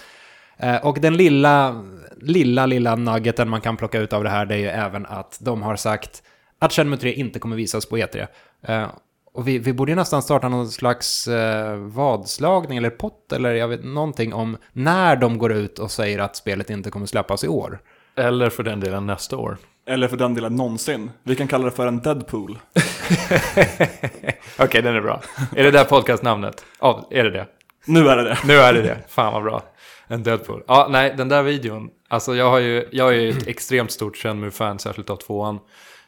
[0.58, 1.84] Eh, Och den lilla,
[2.22, 5.38] lilla, lilla nuggeten man kan plocka ut av det här, det är ju även att
[5.42, 6.24] de har sagt
[6.60, 8.28] att Shenmue 3 inte kommer visas på E3.
[8.68, 8.88] Eh,
[9.34, 13.68] och vi, vi borde ju nästan starta någon slags eh, vadslagning eller pott eller jag
[13.68, 17.48] vet någonting om när de går ut och säger att spelet inte kommer släppas i
[17.48, 17.80] år.
[18.18, 19.58] Eller för den delen nästa år.
[19.88, 21.12] Eller för den delen någonsin.
[21.24, 22.60] Vi kan kalla det för en Deadpool.
[24.60, 25.22] Okej, den är bra.
[25.56, 26.66] Är det där podcastnamnet?
[26.80, 27.48] Ja, är det det?
[27.86, 28.38] Nu är det det.
[28.46, 28.98] Nu är det det.
[29.08, 29.64] Fan vad bra.
[30.08, 30.64] En Deadpool.
[30.68, 31.90] Ja, nej, den där videon.
[32.08, 35.60] Alltså jag, har ju, jag är ju ett extremt stort Shenmue-fan, särskilt av tvåan.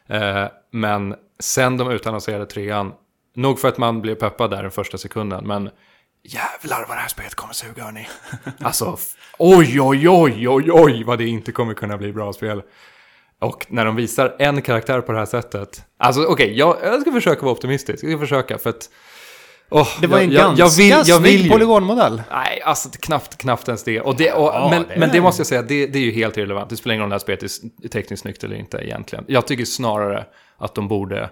[0.08, 2.92] Eh, men sen de utannonserade trean,
[3.36, 5.70] nog för att man blev peppad där den första sekunden, men
[6.22, 8.08] jävlar vad det här spelet kommer suga hörni.
[8.60, 8.98] Alltså,
[9.38, 12.62] oj, oj, oj, oj, oj, vad det inte kommer kunna bli bra spel.
[13.40, 15.82] Och när de visar en karaktär på det här sättet.
[15.98, 18.04] Alltså okej, jag, jag ska försöka vara optimistisk.
[18.04, 18.90] Jag ska försöka för att...
[19.70, 22.22] åh, Det var jag, en jag, ganska jag vill, jag vill snygg polygonmodell.
[22.30, 24.00] Nej, alltså knappt, knappt ens det.
[24.00, 26.10] Och det och, Ja, men, det men det måste jag säga, det, det är ju
[26.12, 26.70] helt irrelevant.
[26.70, 27.42] Det spelar ingen roll om det här spelet
[27.84, 29.24] är tekniskt snyggt eller inte egentligen.
[29.28, 30.24] Jag tycker snarare
[30.58, 31.30] att de borde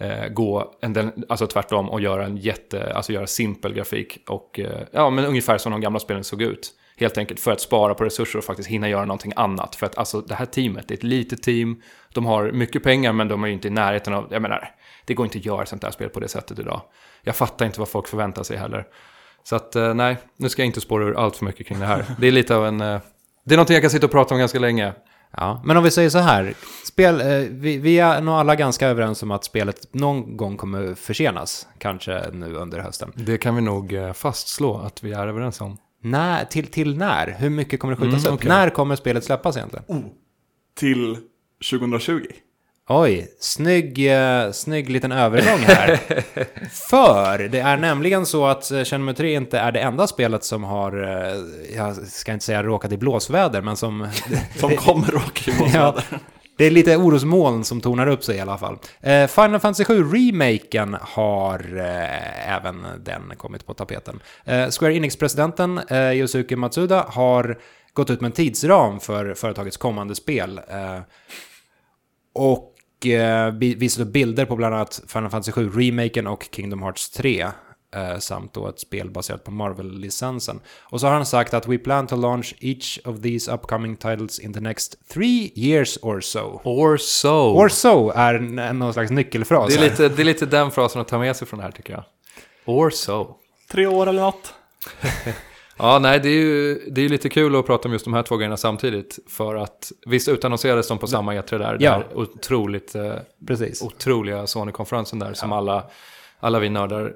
[0.00, 4.60] eh, gå en del, alltså tvärtom och göra en jätte, alltså göra simpel grafik och
[4.60, 6.70] eh, ja, men ungefär som de gamla spelen såg ut.
[7.00, 9.76] Helt enkelt för att spara på resurser och faktiskt hinna göra någonting annat.
[9.76, 11.82] För att alltså det här teamet, det är ett litet team,
[12.14, 14.70] de har mycket pengar men de är ju inte i närheten av, jag menar,
[15.04, 16.82] det går inte att göra sånt där spel på det sättet idag.
[17.22, 18.86] Jag fattar inte vad folk förväntar sig heller.
[19.44, 21.86] Så att eh, nej, nu ska jag inte spåra ur allt för mycket kring det
[21.86, 22.04] här.
[22.18, 22.80] Det är lite av en...
[22.80, 23.00] eh,
[23.44, 24.92] det är någonting jag kan sitta och prata om ganska länge.
[25.36, 26.54] Ja, men om vi säger så här.
[26.86, 30.94] Spel, eh, vi, vi är nog alla ganska överens om att spelet någon gång kommer
[30.94, 31.68] försenas.
[31.78, 33.12] Kanske nu under hösten.
[33.14, 35.78] Det kan vi nog fastslå att vi är överens om.
[36.02, 37.36] När, till, till när?
[37.38, 38.40] Hur mycket kommer det skjutas Mm, upp?
[38.40, 38.48] okej.
[38.48, 39.84] När kommer spelet släppas egentligen?
[40.76, 41.16] Till
[41.70, 42.20] 2020.
[42.90, 45.96] Oj, snygg, eh, snygg liten övergång här.
[46.90, 50.64] För det är nämligen så att eh, Shenmue 3 inte är det enda spelet som
[50.64, 51.36] har, eh,
[51.76, 54.08] jag ska inte säga råkat i blåsväder, men som...
[54.56, 56.04] Som kommer råka i Ja, månader
[56.58, 58.78] det är lite orosmoln som tornar upp sig i alla fall.
[59.00, 64.20] Eh, Final Fantasy 7-remaken har eh, även den kommit på tapeten.
[64.44, 67.58] Eh, Square Enix-presidenten eh, Yosuke Matsuda har
[67.92, 70.60] gått ut med en tidsram för företagets kommande spel.
[70.68, 71.00] Eh,
[72.34, 77.46] och eh, visat upp bilder på bland annat Final Fantasy 7-remaken och Kingdom Hearts 3.
[77.96, 80.60] Eh, samt då ett spel baserat på Marvel-licensen.
[80.80, 84.38] Och så har han sagt att we plan to launch each of these upcoming titles
[84.38, 86.60] in the next three years or so.
[86.64, 87.28] Or so.
[87.56, 89.68] Or so är en- någon slags nyckelfras.
[89.68, 91.72] det, är lite, det är lite den frasen att ta med sig från det här
[91.72, 92.04] tycker jag.
[92.64, 93.36] Or so.
[93.70, 94.54] Tre år eller något.
[95.80, 98.22] Ja, nej, det är ju det är lite kul att prata om just de här
[98.22, 99.18] två grejerna samtidigt.
[99.28, 101.76] För att visst utannonserades de på samma E3 där.
[101.80, 101.90] Ja.
[101.98, 103.12] där otroligt, eh,
[103.46, 103.82] Precis.
[103.82, 105.84] otroliga Sony-konferensen där som alla,
[106.40, 107.12] alla vi nördar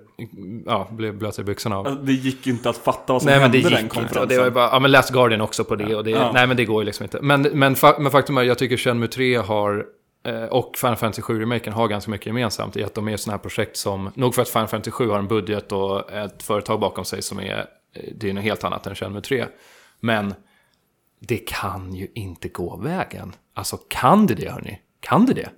[0.67, 1.87] ja, blev blöta i byxorna av.
[1.87, 4.27] Alltså, Det gick inte att fatta vad som Nej men det hände gick den inte.
[4.27, 5.97] det var bara, ja men Last Guardian också på det.
[5.97, 6.33] Och det Ja.
[6.33, 7.19] Nej men det går ju liksom inte.
[7.23, 9.87] Men, men, fa men faktum är, jag tycker Shenmue 3 har,
[10.27, 13.43] eh, och Final Fantasy 7-remaken har ganska mycket gemensamt i att de är sådana här
[13.43, 17.05] projekt som, nog för att Final Fantasy 7 har en budget och ett företag bakom
[17.05, 19.45] sig som är, eh, det är något helt annat än Shenmue 3.
[20.01, 20.35] Men
[21.21, 23.33] det kan ju inte gå vägen.
[23.55, 24.81] Alltså kan det det hörni?
[25.01, 25.49] Kan det det?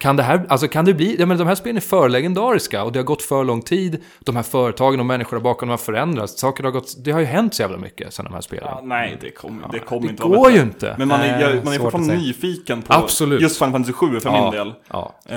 [0.00, 2.84] Kan det här, alltså kan det bli, ja men de här spelen är för legendariska
[2.84, 4.02] och det har gått för lång tid.
[4.20, 6.40] De här företagen och människorna bakom dem har förändrats.
[6.40, 8.64] Saker har gått, det har ju hänt så jävla mycket sedan de här spelen.
[8.66, 10.94] Ja, nej, det kommer det kom det inte går vara ju inte.
[10.98, 13.40] Men man är, jag, man är fortfarande nyfiken på Absolut.
[13.40, 14.72] just Final Fantasy 7 för min del.
[14.90, 15.14] Ja.
[15.28, 15.36] Eh,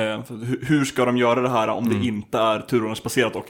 [0.61, 1.99] hur, ska de göra det här om Mm.
[2.01, 3.45] det inte är turordningsbaserat och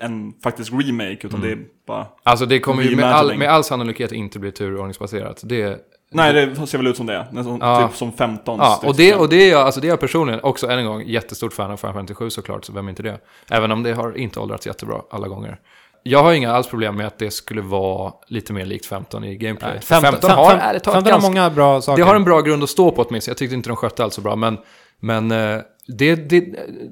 [0.00, 2.06] en faktisk remake, utan det är bara...
[2.22, 5.40] Alltså det kommer ju med all, med all sannolikhet inte bli turordningsbaserat.
[5.44, 5.78] Det,
[6.10, 7.26] Nej, det ser väl ut som det.
[7.32, 7.88] Nästan Ja.
[7.88, 10.40] Typ som 15 ja, och det, och det är jag, alltså det är jag personligen
[10.42, 13.02] också, än en gång, jättestort fan av Final Fantasy 7 såklart, så vem är inte
[13.02, 13.18] det?
[13.50, 15.58] Även om det har inte åldrats jättebra alla gånger.
[16.02, 19.36] Jag har inga alls problem med att det skulle vara lite mer likt 15 i
[19.36, 19.70] gameplay.
[19.72, 22.02] Nej, 15, 15 har, ärligt talat, 15 har ganska- många bra saker.
[22.02, 23.30] Det har en bra grund att stå på åtminstone.
[23.32, 24.58] Jag tyckte inte de skötte allt så bra, men,
[25.00, 25.58] men eh,
[25.98, 26.40] det, det,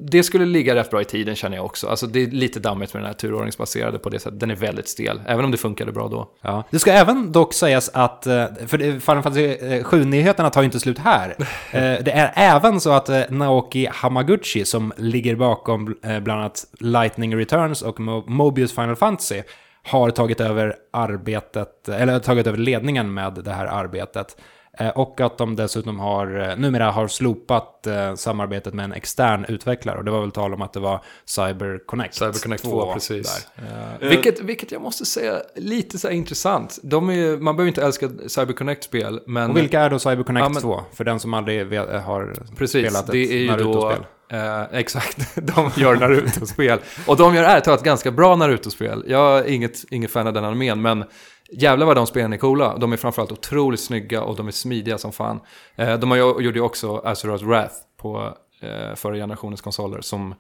[0.01, 1.87] det skulle ligga rätt bra i tiden känner jag också.
[1.89, 4.41] Alltså det är lite dammigt med den här turordningsbaserade på det sättet.
[4.41, 6.31] Den är väldigt stel, även om det funkade bra då.
[6.43, 6.65] Ja.
[6.71, 10.99] Det ska även dock sägas att, eh, för Final Fantasy 7-nyheterna tar ju inte slut
[10.99, 11.35] här.
[11.73, 16.65] Eh, Det är även så att eh, Naoki Hamaguchi, som ligger bakom eh, bland annat
[16.81, 19.43] Lightning Returns och Mo- Mobius Final Fantasy,
[19.83, 24.37] har tagit över arbetet, eller tagit över ledningen med det här arbetet.
[24.79, 29.45] Eh, Och att de dessutom har, eh, numera har slopat eh, samarbetet med en extern
[29.49, 29.99] utvecklare.
[29.99, 32.15] Och det var väl tal om att det var Cyber Connect.
[32.15, 33.47] CyberConnect 2, precis.
[33.57, 34.03] där.
[34.03, 36.79] Eh, vilket, vilket jag måste säga lite så här intressant.
[36.83, 39.51] De är, man behöver inte älska CyberConnect-spel, men...
[39.51, 40.81] Och vilka är då Cyber Connect Ja, men- 2?
[40.93, 43.53] För den som aldrig vet, har Precis, spelat ett det är ju då...
[43.55, 44.07] Naruto-spel.
[44.29, 46.79] Eh, exakt, de gör Naruto-spel.
[47.07, 49.05] Och de gör ärligt talat ganska bra Naruto-spel.
[49.07, 51.05] Jag är inget, inget fan av den armén, men
[51.53, 52.77] jävlar vad de spelen är coola.
[52.79, 55.41] De är framförallt otroligt snygga och de är smidiga som fan.
[55.77, 60.35] Eh, de har ju, gjorde ju också Azeroth Wrath på eh, förra generationens konsoler som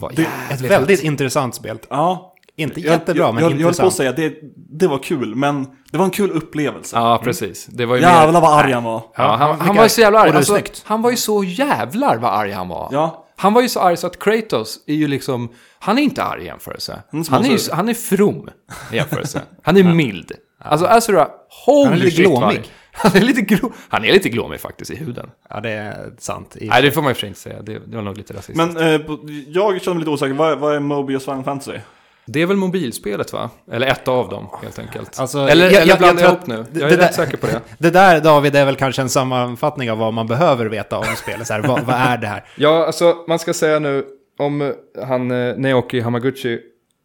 [0.00, 1.06] var det- Ett väldigt fett.
[1.06, 1.78] intressant spel.
[1.90, 2.32] Ja.
[2.58, 3.94] Inte Jag- jättebra, jag, men jag, jag höll på att intressant.
[3.94, 6.96] säga, det, det var kul, men det var en kul upplevelse.
[6.96, 7.66] Ja, precis.
[7.66, 8.08] Det var ju mer...
[8.08, 9.02] Jävlar vad arg han var.
[9.16, 10.30] Ja, han, han vilka- var ju så jävla arg.
[10.30, 12.88] Alltså, han var ju så jävlar vad arg han var.
[12.92, 13.25] Ja.
[13.36, 16.42] Han var ju så arg så att Kratos är ju liksom, han är inte arg
[16.42, 17.02] i jämförelse.
[17.28, 18.50] Han är ju, han är from
[18.92, 19.42] i jämförelse.
[19.62, 20.32] Han är mild.
[20.58, 21.28] Alltså Azura,
[21.66, 22.70] holy Han är lite shit vad glåmig.
[22.92, 25.30] Han är lite glå, Han är lite glåmig faktiskt i huden.
[25.50, 26.56] Ja, det är sant.
[26.60, 27.62] Nej, det får man ju för sig inte säga.
[27.62, 28.74] Det, det var nog lite rasistiskt.
[28.74, 29.00] Men eh,
[29.48, 31.78] jag känner mig lite osäker, vad, vad är Mobius Final Fantasy?
[32.26, 33.50] Det är väl mobilspelet va?
[33.72, 35.20] Eller ett av dem helt enkelt.
[35.20, 36.64] Alltså, eller jag- eller blandar jag ihop nu?
[36.72, 37.60] Jag är rätt där- säker på det.
[37.78, 41.46] Det där David är väl kanske en sammanfattning av vad man behöver veta om spelet.
[41.46, 42.44] Så här, vad, vad är det här?
[42.56, 44.04] Ja, alltså man ska säga nu
[44.38, 44.74] om
[45.06, 46.58] han eh, Naoki Hamaguchi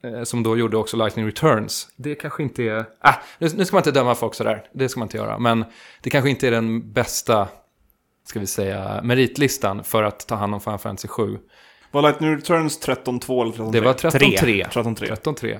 [0.04, 1.88] eh, som då gjorde också Lightning Returns.
[1.96, 2.86] Det kanske inte är...
[3.02, 4.64] Ah, nu, nu ska man inte döma folk sådär.
[4.74, 5.40] Det ska man inte göra.
[5.40, 5.66] Men
[6.04, 7.48] det kanske inte är den bästa,
[8.28, 11.38] ska vi säga, meritlistan för att ta hand om Final Fantasy 7.
[11.92, 13.72] Var Lightning Returns 13.2 eller 13.3?
[13.72, 14.70] Det var 13-3.
[14.70, 15.16] 13.3.
[15.24, 15.60] 13-3.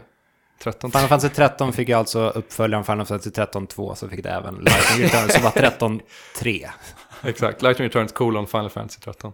[0.64, 4.30] 13 Final Fantasy 13 fick ju alltså uppföljaren Final Fantasy 13 2, så fick det
[4.30, 6.02] även Lightning Return som var 13
[6.40, 6.70] 3.
[7.24, 9.32] Exakt, Lightning Returns colon Final Fantasy 13.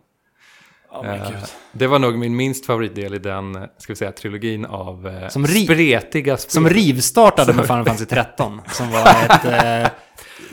[0.92, 4.12] Ja, men Eh, det var nog min minst favoritdel i den, eh, ska vi säga,
[4.12, 6.52] trilogin av eh, Som spretiga spel.
[6.52, 9.46] Som rivstartade med Final Fantasy 13, som var ett
[9.86, 9.92] eh,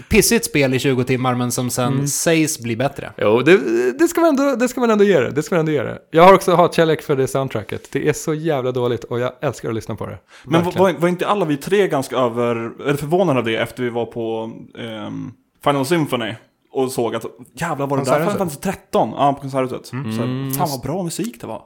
[0.09, 3.12] pissigt spel i 20 timmar, men som sen sägs bli bättre.
[3.17, 3.59] Jo, det,
[3.99, 5.31] det, ska man ändå, det ska man ändå ge det.
[5.31, 5.99] Det ska man ändå ge det.
[6.11, 7.88] Jag har också hatkärlek för det soundtracket.
[7.93, 10.19] Det är så jävla dåligt och jag älskar att lyssna på det.
[10.45, 13.90] Men var, var inte alla vi tre ganska över, eller förvånade av det efter vi
[13.90, 15.33] var på ehm,
[15.64, 16.35] Final Symphony?
[16.73, 18.19] Och såg att jävlar var det där.
[18.21, 19.11] Final Fantasy 13?
[19.17, 19.93] Ja, på Konserthuset.
[19.93, 20.12] Mm.
[20.53, 21.62] Så, fan vad bra musik det var.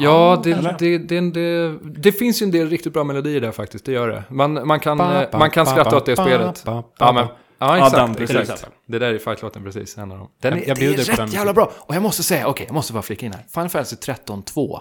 [0.00, 3.92] Ja, det, det, det, det, finns ju en del riktigt bra melodier där faktiskt, det
[3.92, 4.24] gör det.
[4.28, 6.62] Man, man, kan, eh, man kan skratta åt det spelet.
[6.66, 7.26] Ja, men,
[7.58, 8.20] ja exakt.
[8.20, 8.66] exakt.
[8.86, 10.28] Det där är fightlåten precis, en av dem.
[10.40, 11.72] Den är, jag det är rätt den jävla bra.
[11.76, 13.44] Och jag måste säga, okej, jag måste bara flika in här.
[13.54, 14.80] Final Fantasy 13 2.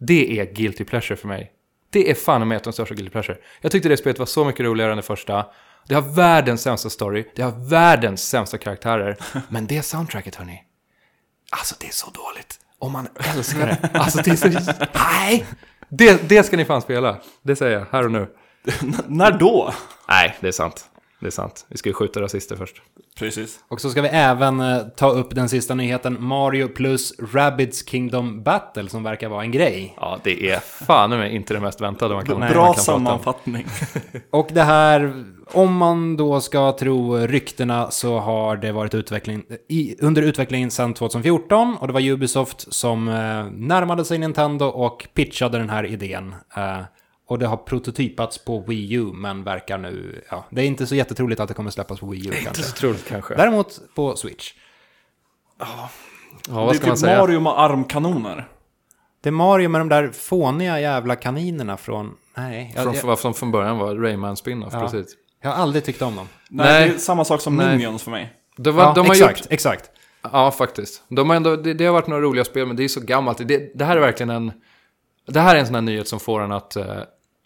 [0.00, 1.52] Det är guilty pleasure för mig.
[1.90, 3.38] Det är fan med ett av de största guilty pleasure.
[3.60, 5.46] Jag tyckte det spelet var så mycket roligare än det första.
[5.86, 9.16] Det har världens sämsta story, det har världens sämsta karaktärer.
[9.48, 10.62] Men det soundtracket hörni.
[11.50, 12.60] Alltså det är så dåligt.
[12.80, 13.90] Och man älskar det.
[13.98, 14.72] Alltså det är så...
[14.94, 15.46] Nej!
[15.88, 17.16] Det, det ska ni fan spela.
[17.42, 18.26] Det säger jag, här och nu.
[18.82, 19.74] N- när då?
[20.08, 20.84] Nej, det är sant.
[21.20, 21.66] Det är sant.
[21.68, 22.82] Vi ska ju skjuta rasister först.
[23.20, 23.60] Precis.
[23.68, 28.42] Och så ska vi även eh, ta upp den sista nyheten, Mario plus Rabbids Kingdom
[28.42, 29.94] Battle, som verkar vara en grej.
[30.00, 32.94] Ja, det är fan med inte det mest väntade man kan, man Bra kan prata
[32.94, 33.04] om.
[33.04, 33.66] sammanfattning.
[34.30, 39.96] Och det här, om man då ska tro ryktena så har det varit utveckling, i,
[40.00, 43.14] under utveckling sedan 2014 och det var Ubisoft som eh,
[43.52, 46.34] närmade sig Nintendo och pitchade den här idén.
[46.56, 46.80] Eh,
[47.30, 50.94] och det har prototypats på Wii U men verkar nu, ja, det är inte så
[50.94, 52.62] jättetroligt att det kommer släppas på Wii U Inte kanske.
[52.62, 53.34] så troligt kanske.
[53.34, 54.52] Däremot på Switch.
[55.58, 55.90] Ja,
[56.46, 57.18] det vad är ska man typ säga?
[57.18, 58.48] Mario med armkanoner.
[59.22, 63.18] Det är Mario med de där fåniga jävla kaninerna från, nej, jag, Från, jag, vad
[63.18, 64.80] som från början var Rayman spin-off, Ja.
[64.80, 65.16] precis.
[65.42, 66.28] jag har aldrig tyckt om dem.
[66.50, 66.88] Nej, Nej.
[66.88, 67.76] det är samma sak som Nej.
[67.76, 68.32] Minions för mig.
[68.56, 69.52] De, var, Ja, de har exakt, gjort...
[69.52, 69.90] exakt.
[70.22, 71.02] Ja, faktiskt.
[71.08, 73.48] De har ändå, det, det har varit några roliga spel, men det är så gammalt.
[73.48, 74.52] Det, det här är verkligen en...
[75.26, 76.76] Det här är en sån här nyhet som får en att...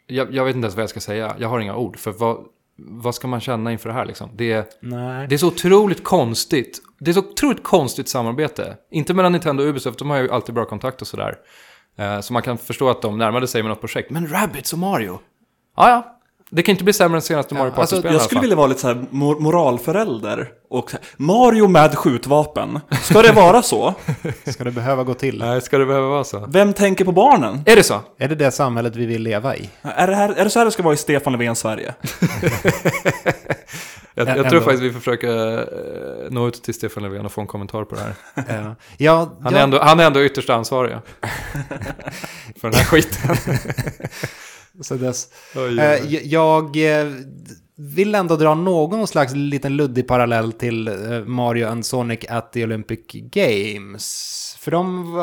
[0.06, 1.34] jag, jag vet inte ens vad jag ska säga.
[1.38, 1.98] Jag har inga ord.
[1.98, 2.44] För vad,
[2.76, 4.30] vad ska man känna inför det här liksom?
[4.34, 5.28] Det är, Nej.
[5.28, 6.82] det är så otroligt konstigt.
[6.98, 8.76] Det är så otroligt konstigt samarbete.
[8.90, 11.34] Inte mellan Nintendo och Ubisoft, de har ju alltid bra kontakt och sådär.
[11.96, 14.10] Eh, Så man kan förstå att de närmade sig med något projekt.
[14.10, 15.18] Men Rabbids och Mario?
[15.76, 16.20] Ja, ja.
[16.54, 18.56] Det kan inte bli sämre än senaste Mario alltså, Party-spelen Jag i alla skulle vilja
[18.56, 20.48] vara lite så här mor moralförälder.
[20.70, 22.80] Och så här, Mario med skjutvapen.
[23.02, 23.94] Ska det vara så?
[24.46, 25.38] Ska det behöva gå till?
[25.38, 26.46] Nej, ska det behöva vara så?
[26.48, 27.62] Vem tänker på barnen?
[27.66, 28.00] Är det så?
[28.18, 29.70] Är det det samhället vi vill leva i?
[29.82, 31.94] Är det, här, är det så här det ska vara i Stefan Löfvens Sverige?
[34.16, 37.40] Jag, jag tror faktiskt vi får försöka eh, nå ut till Stefan Löfven och få
[37.40, 38.14] en kommentar på det här.
[38.48, 40.96] Ja, ja, Han, är, ändå, han är ändå ytterst ansvarig
[42.60, 43.36] för den här skiten.
[44.80, 45.28] Så dess.
[45.56, 47.06] Oj, Eh, j- jag eh,
[47.76, 50.94] vill ändå dra någon slags liten luddig parallell till eh,
[51.26, 54.30] Mario and Sonic at the Olympic Games.
[54.60, 55.14] För de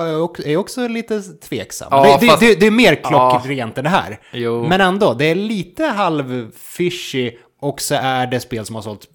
[0.46, 2.08] är också lite tveksamma.
[2.08, 4.20] Ja, det, fast- det, det, det är mer klockrent än det här.
[4.34, 4.68] Jo.
[4.68, 9.08] Men ändå, det är lite halvfishy och så är det spel som har sålt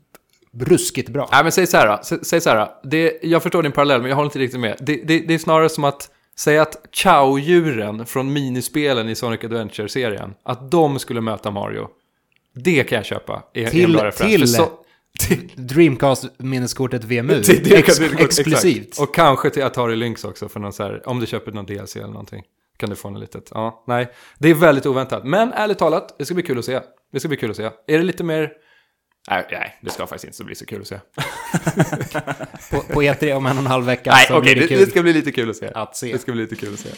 [0.60, 1.28] ruskigt bra.
[1.32, 1.92] Nej, men säg så här då.
[1.94, 2.80] Sä- Säg så här då.
[2.88, 4.76] Det, jag förstår din parallell, men jag håller inte riktigt med.
[4.80, 10.34] Det, det, det är snarare som att säga att Chow-djuren från minispelen i Sonic Adventure-serien,
[10.42, 11.88] att de skulle möta Mario.
[12.54, 13.42] Det kan jag köpa.
[13.54, 14.30] Är, är Till- referens.
[14.36, 14.68] till- så,
[15.18, 17.42] till, Dreamcast-minneskortet VMU.
[17.42, 18.86] till det Ex- exklusivt.
[18.88, 19.08] exakt.
[19.08, 21.96] Och kanske till Atari Lynx också, för någon så här, om du köper någon DLC
[21.96, 22.42] eller någonting.
[22.76, 24.08] Kan du få en litet, ja, nej.
[24.38, 25.24] Det är väldigt oväntat.
[25.24, 26.80] Men ärligt talat, det ska bli kul att se.
[27.12, 27.62] Det ska bli kul att se.
[27.64, 28.52] Är det lite mer
[29.30, 30.98] Nej, nej, det ska faktiskt inte så bli så kul att se.
[32.70, 34.68] På, på E3 om en och en halv vecka Nej, så okej, blir det det,
[34.68, 35.70] kul det ska bli lite kul att se.
[35.74, 36.12] att se.
[36.12, 36.88] Det ska bli lite kul att se.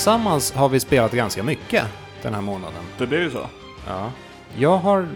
[0.00, 1.84] Tillsammans har vi spelat ganska mycket
[2.22, 2.84] den här månaden.
[2.98, 3.46] Det blir ju så.
[3.86, 4.12] Ja.
[4.58, 5.08] Jag har...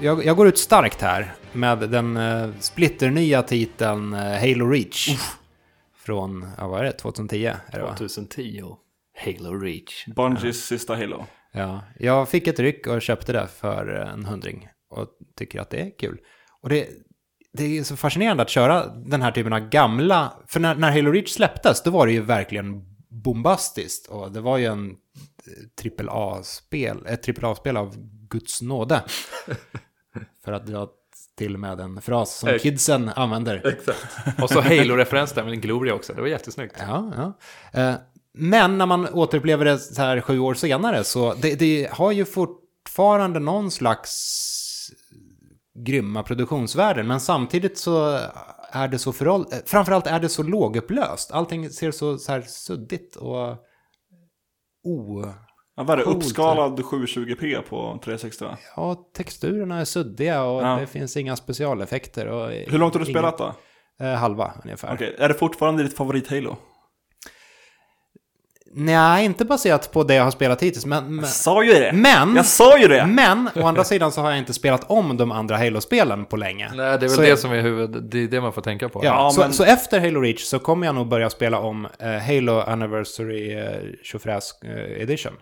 [0.00, 5.08] Jag, jag går ut starkt här med den uh, splitternya titeln eh, Halo Reach.
[5.96, 7.44] Från, ja vad är det, 2010?
[7.46, 7.96] Är det, va?
[7.96, 8.62] 2010,
[9.24, 10.06] Halo Reach.
[10.06, 11.26] Bungies sista Halo.
[11.52, 14.68] Ja, jag fick ett ryck och köpte det för en hundring.
[14.90, 16.18] Och tycker att det är kul.
[16.62, 16.88] Och det,
[17.52, 20.32] det är så fascinerande att köra den här typen av gamla...
[20.46, 24.06] För när, när Halo Reach släpptes, då var det ju verkligen bombastiskt.
[24.06, 24.96] Och det var ju en
[25.80, 27.94] trippel A-spel, ett trippel A-spel av
[28.28, 29.04] Guds nåde.
[30.44, 30.88] för att dra
[31.38, 33.66] till med en fras som Ex- kidsen använder.
[33.66, 33.98] Exakt.
[34.42, 36.12] Och så Halo-referens där med Gloria också.
[36.12, 36.76] Det var jättesnyggt.
[36.78, 37.12] Ja,
[37.72, 37.80] ja.
[37.80, 37.94] Eh,
[38.34, 42.24] Men när man återupplever det så här sju år senare så det, det har ju
[42.24, 44.40] fortfarande någon slags
[45.74, 47.06] grymma produktionsvärden.
[47.06, 48.20] Men samtidigt så
[48.74, 49.52] är det så föråld...
[49.52, 51.30] eh, Framförallt är det så lågupplöst.
[51.32, 53.50] Allting ser så, så här suddigt och
[54.84, 55.24] o...
[55.76, 56.02] Ja, vad är det?
[56.10, 58.58] Uppskalad 720p på 360 va?
[58.76, 60.76] Ja, texturerna är suddiga och Ja.
[60.80, 62.26] det finns inga specialeffekter.
[62.26, 63.54] Och Hur långt har du ingen- spelat då?
[64.04, 64.94] Eh, halva ungefär.
[64.94, 66.56] Okej, är det fortfarande ditt favorit-Halo?
[68.76, 70.86] Nej, inte baserat på det jag har spelat hittills.
[70.86, 71.90] Men, men, Jag sa ju det!
[71.94, 73.06] men, Jag sa ju det!
[73.06, 76.70] men å andra sidan så har jag inte spelat om de andra Halo-spelen på länge.
[76.74, 78.02] Nej, det är väl Så det jag- som är huvud...
[78.02, 79.00] Det är det man får tänka på.
[79.04, 81.86] Ja, Ja, så, men- så efter Halo Reach så kommer jag nog börja spela om
[81.98, 83.66] eh, Halo Anniversary eh,
[84.02, 85.32] tjofräs eh, Edition.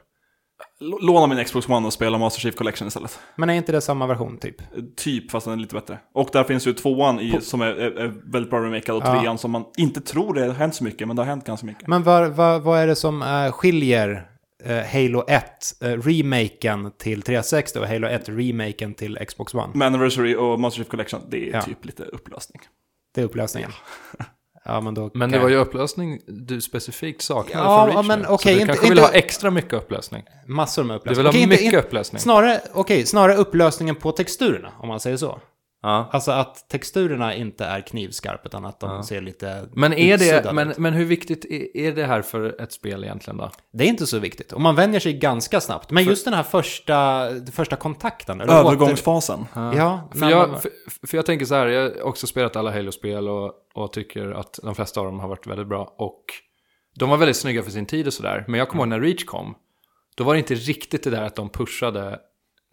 [1.00, 3.18] Låna min Xbox One och spela Master Chief Collection istället.
[3.36, 4.56] Men är inte det samma version typ?
[4.96, 5.98] Typ, fast den är lite bättre.
[6.14, 9.20] Och där finns ju tvåan i, som är, är, är väldigt bra remakad och Ja.
[9.20, 11.66] trean som man inte tror det har hänt så mycket, men det har hänt ganska
[11.66, 11.86] mycket.
[11.88, 14.26] Men vad, vad, vad är det som eh, skiljer
[14.64, 15.44] eh, Halo 1,
[15.80, 19.68] eh, remaken till 360 och Halo 1, remaken till Xbox One?
[19.74, 21.62] Med Anniversary och Master Chief Collection, det är Ja.
[21.62, 22.60] typ lite upplösning.
[23.14, 23.70] Det är upplösningen.
[24.18, 24.24] Ja,
[24.64, 25.10] men då...
[25.14, 28.48] Men det var ju upplösning du specifikt saknade Ja, från ja, Reach men okej, Så
[28.48, 30.22] du inte- kanske vill inte- ha extra mycket upplösning.
[30.46, 31.16] Massor med Du upplösning.
[31.24, 32.20] vill ha inte- mycket inte- upplösning.
[32.20, 35.38] Snarare, okej, snarare upplösningen på texturerna, om man säger så.
[35.82, 36.08] Ja.
[36.12, 39.02] Alltså att texturerna inte är knivskarpa, utan att de Ja.
[39.02, 40.78] ser lite Men, är det, men, ut.
[40.78, 43.50] men hur viktigt är, är det här för ett spel egentligen då?
[43.72, 44.52] Det är inte så viktigt.
[44.52, 45.90] Och man vänjer sig ganska snabbt.
[45.90, 48.40] Men just den här första, första kontakten.
[48.40, 49.46] eller åter- Övergångsfasen.
[49.54, 50.70] Ja, För jag, för,
[51.06, 54.58] för jag tänker så här, jag har också spelat alla Halo-spel och, och tycker att
[54.62, 55.94] de flesta av dem har varit väldigt bra.
[55.98, 56.24] Och
[56.98, 58.44] de var väldigt snygga för sin tid och sådär.
[58.48, 59.54] Men jag kommer ihåg när Reach kom,
[60.16, 62.18] då var det inte riktigt det där att de pushade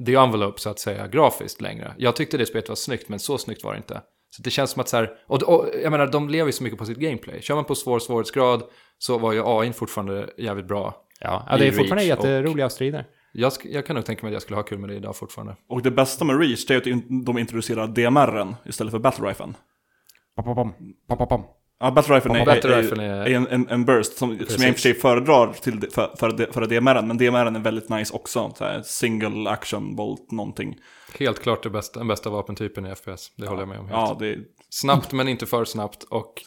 [0.06, 1.94] the envelope så att säga grafiskt längre.
[1.98, 4.02] Jag tyckte det spelet var snyggt, men så snyggt var det inte.
[4.30, 6.64] Så det känns som att så här, och, och jag menar, de lever ju så
[6.64, 7.42] mycket på sitt gameplay.
[7.42, 8.64] Kör man på svår svårighetsgrad
[8.98, 10.96] så var ju AI fortfarande jävligt bra.
[11.20, 13.06] ja, ja, det är fortfarande Reach och- jätteroliga strider.
[13.34, 15.56] Jag, jag kan nog tänka mig att jag skulle ha kul med det idag fortfarande.
[15.70, 20.56] Och det bästa med Reach, det är att de introducerar DMRen istället för Battle pam,
[20.56, 20.74] pam,
[21.18, 21.44] pam, pam.
[21.80, 24.70] Ja, Battle Riflen är, Battle är, är, är- en, en, en burst som, som jag
[24.70, 28.13] i och för sig föredrar till, för, för, för DMRen, men DMRen är väldigt nice
[28.13, 28.54] också.
[28.58, 30.76] Så här, single action bolt någonting.
[31.20, 33.86] Helt klart det bästa, den bästa vapentypen i FPS, det håller jag med om.
[33.86, 33.98] helt.
[33.98, 34.38] Ja, det
[34.70, 36.46] Snabbt men inte för snabbt och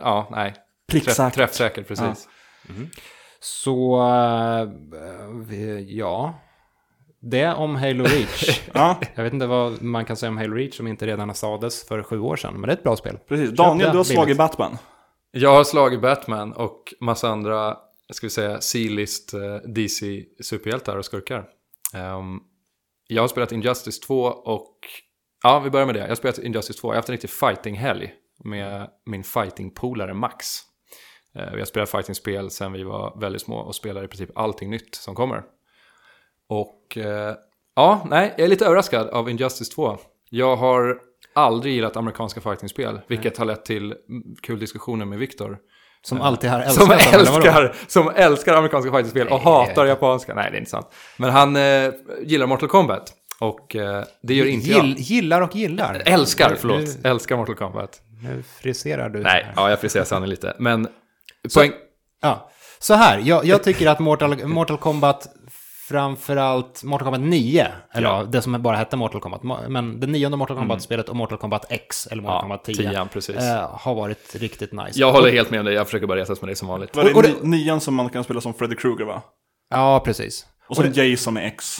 [0.00, 0.54] ja, nej.
[0.88, 1.34] pricksäkert.
[1.34, 2.28] Träffsäkert, precis.
[3.40, 4.02] Så,
[5.50, 6.34] eh, ja.
[7.24, 8.60] Det om Halo Reach.
[8.74, 11.88] Ja, Jag vet inte vad man kan säga om Halo Reach som inte redan sades
[11.88, 12.54] för sju år sedan.
[12.54, 13.18] Men det är ett bra spel.
[13.28, 13.50] precis.
[13.50, 14.06] Daniel, du har billigt.
[14.06, 14.78] slagit Batman.
[15.30, 17.76] Jag har slagit Batman och massa andra,
[18.12, 19.40] ska vi säga, C-list eh,
[19.74, 21.44] DC superhjältar och skurkar.
[21.94, 22.38] Ehm,
[23.06, 24.78] jag har spelat Injustice 2 och,
[25.42, 26.00] ja vi börjar med det.
[26.00, 28.12] Jag har spelat Injustice 2, jag har haft en riktig fighting-helg
[28.44, 30.46] med min fighting-polare Max.
[31.38, 34.70] Eh, vi har spelat fighting-spel sedan vi var väldigt små och spelar i princip allting
[34.70, 35.42] nytt som kommer.
[36.52, 37.34] Och eh,
[37.76, 39.98] ja, nej, jag är lite överraskad av Injustice 2.
[40.30, 40.98] Jag har
[41.34, 43.94] aldrig gillat amerikanska fightingspel, vilket har lett till
[44.42, 45.58] kul diskussioner med Viktor.
[46.04, 47.46] Som alltid har Som älskat dem, eller vadå?
[47.46, 50.34] älskar, som älskar amerikanska fightingspel och hatar japanska.
[50.34, 50.86] Nej, det är inte sant.
[51.16, 51.90] Men han eh,
[52.22, 53.12] gillar Mortal Kombat.
[53.40, 54.98] Och eh, det gör inte Gill, jag.
[54.98, 56.02] gillar och gillar.
[56.06, 57.04] Älskar, Nu- förlåt.
[57.04, 58.00] Älskar Mortal Kombat.
[58.22, 59.20] Nu friserar du.
[59.20, 60.56] Nej, ja, jag friserar Sanne lite.
[60.58, 60.88] Men
[61.54, 61.72] poäng...
[62.22, 63.18] Ja, så här.
[63.24, 65.28] Jag, jag tycker att Mortal, Mortal Kombat
[65.92, 68.18] framförallt Mortal Kombat 9, eller Ja.
[68.18, 68.24] ja.
[68.24, 72.06] det som bara hette Mortal Kombat, men det nionde Mortal Kombat-spelet och Mortal Kombat X,
[72.06, 73.36] eller Mortal Ja, Kombat 10, tian, precis.
[73.36, 75.00] eh, har varit riktigt nice.
[75.00, 76.96] Jag håller helt med om det, jag försöker bara retas med dig som vanligt.
[76.96, 79.22] Var det, Och- och det- ni- nian som man kan spela som Freddy Krueger va?
[79.70, 80.46] Ja, precis.
[80.68, 81.78] Och så Jason med X.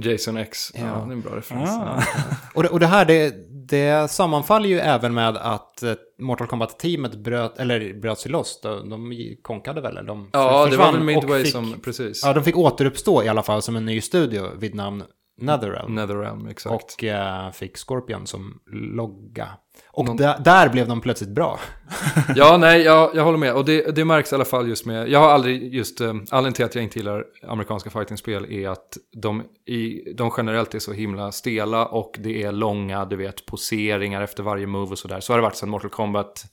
[0.00, 0.86] Jason X, ja, Ja.
[0.86, 1.70] det är en bra referens.
[1.70, 2.02] Ah.
[2.54, 3.34] Och det, och det här, det,
[3.68, 8.60] det sammanfaller ju även med att eh, Mortal Kombat-teamet bröt, eller bröt sig loss.
[8.62, 9.12] De, de
[9.42, 12.22] konkade väl, eller de Ja, det var försvann väl Midway fick, som, precis.
[12.24, 15.02] Ja, de fick återuppstå i alla fall som en ny studio vid namn
[15.42, 15.94] Netherrealm.
[15.94, 16.74] Netherrealm, exakt.
[16.96, 19.48] Och eh, fick Scorpion som logga.
[19.92, 21.58] Och Någon- där, där blev de plötsligt bra.
[22.36, 23.54] Ja, nej, jag, jag håller med.
[23.54, 25.08] Och det, det märks i alla fall just med...
[25.08, 26.00] Jag har aldrig just...
[26.00, 30.74] Eh, anledningen till att jag inte gillar amerikanska fightingspel är att de, i, de generellt
[30.74, 34.98] är så himla stela och det är långa, du vet, poseringar efter varje move och
[34.98, 35.20] sådär.
[35.20, 36.44] Så har det varit sedan Mortal Kombat.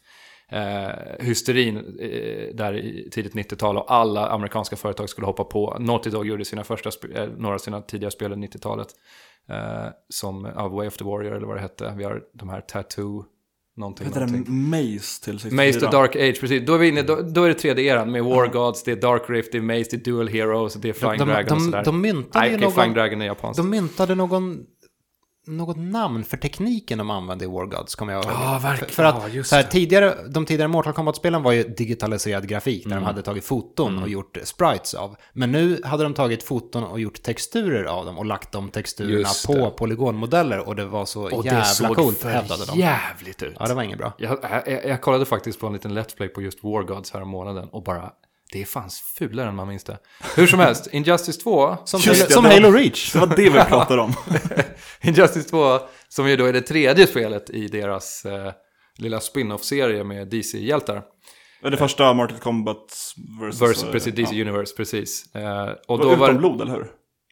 [0.51, 0.89] Eh,
[1.19, 5.77] hysterin eh, där i tidigt 90-tal och alla amerikanska företag skulle hoppa på.
[5.79, 8.87] Naughty Dog gjorde sina första sp- eh, några av sina tidiga spel under 90-talet.
[9.49, 11.93] Eh, som ja, Way of the Warrior eller vad det hette.
[11.97, 13.25] Vi har de här Tattoo,
[13.77, 14.07] någonting.
[14.07, 14.69] Heter det någonting.
[14.69, 15.65] Maze till 64?
[15.65, 16.65] Maze the Dark Age, precis.
[16.65, 19.29] Då är vi inne, då, då är det 3D-eran med War Gods, det är Dark
[19.29, 21.59] Rift, det är Maze, det är Dual Heroes, det är Flying de, Dragon och de,
[21.65, 21.83] sådär.
[21.85, 22.73] de myntade Nej, ju okej, någon...
[22.73, 23.57] Flying Dragon är japanskt.
[23.57, 24.65] De myntade någon,
[25.47, 28.33] något namn för tekniken de använde i War Gods, kommer jag ihåg.
[28.33, 28.93] Ja, verkligen.
[28.93, 32.89] För, att Ja, så här, tidigare, de tidigare Mortal Kombat-spelen var ju digitaliserad grafik, Mm.
[32.89, 35.15] där de hade tagit foton och gjort sprites av.
[35.33, 39.29] Men nu hade de tagit foton och gjort texturer av dem och lagt de texturerna
[39.47, 42.79] på polygonmodeller och det var så och jävla såg coolt, hävdade de.
[42.79, 43.55] jävligt ut.
[43.59, 44.13] Ja, det var inget bra.
[44.17, 47.21] Jag, jag, jag kollade faktiskt på en liten Let's Play på just War Gods här
[47.21, 48.11] om månaden och bara,
[48.51, 49.97] det är fan fulare än man minns det.
[50.35, 53.13] Hur som helst, Injustice 2, Som, Just det, som det var- Halo Reach.
[53.13, 54.13] Det var det vi pratade om.
[55.01, 55.79] Injustice 2,
[56.09, 58.51] som ju då är det tredje spelet i deras eh,
[58.97, 61.01] lilla spin-off-serie med DC-hjältar.
[61.61, 63.61] Det första Mortal Kombat versus...
[63.61, 64.41] Versus, eh, precis, DC ja.
[64.41, 65.35] Universe, precis.
[65.35, 66.87] Eh, och Det då var var utom det, blod, eller hur?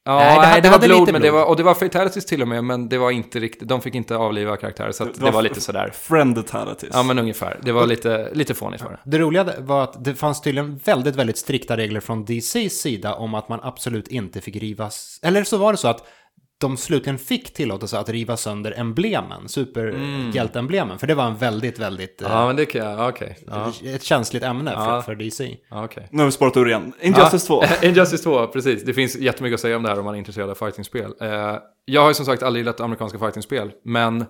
[0.08, 1.42] Ja, Nej, det nej, hade- det, det var hade blod, lite men det blod.
[1.42, 3.96] var, och det var fatalities till och med, men det var inte riktigt, de fick
[3.96, 5.92] inte avliva karaktärer, så att det, var lite sådär.
[5.94, 6.90] Friendetalities.
[6.94, 7.60] Ja, men ungefär.
[7.64, 9.00] Det var lite, lite fånigt var det.
[9.04, 13.34] Det roliga var att det fanns tydligen väldigt, väldigt strikta regler från DCs sida om
[13.36, 15.20] att man absolut inte fick rivas.
[15.24, 16.04] Eller så var det så att
[16.60, 21.00] de slutligen fick tillåtelse att riva sönder emblemen, superhjälteemblemen.
[21.00, 22.22] För det var en väldigt, väldigt...
[22.22, 23.38] eh, Ja, men det kan jag, ja, okej.
[23.48, 25.02] Ja, Ett känsligt ämne för, Ja.
[25.02, 25.58] för DC.
[25.70, 26.08] ja, okej.
[26.12, 26.94] Nu har vi spårat ur igen.
[27.02, 27.64] Injustice 2.
[27.82, 28.84] Injustice 2, precis.
[28.84, 31.14] Det finns jättemycket att säga om det här om man är intresserad av fightingspel.
[31.22, 31.56] Eh,
[31.86, 34.22] jag har ju som sagt aldrig gillat amerikanska fightingspel, men...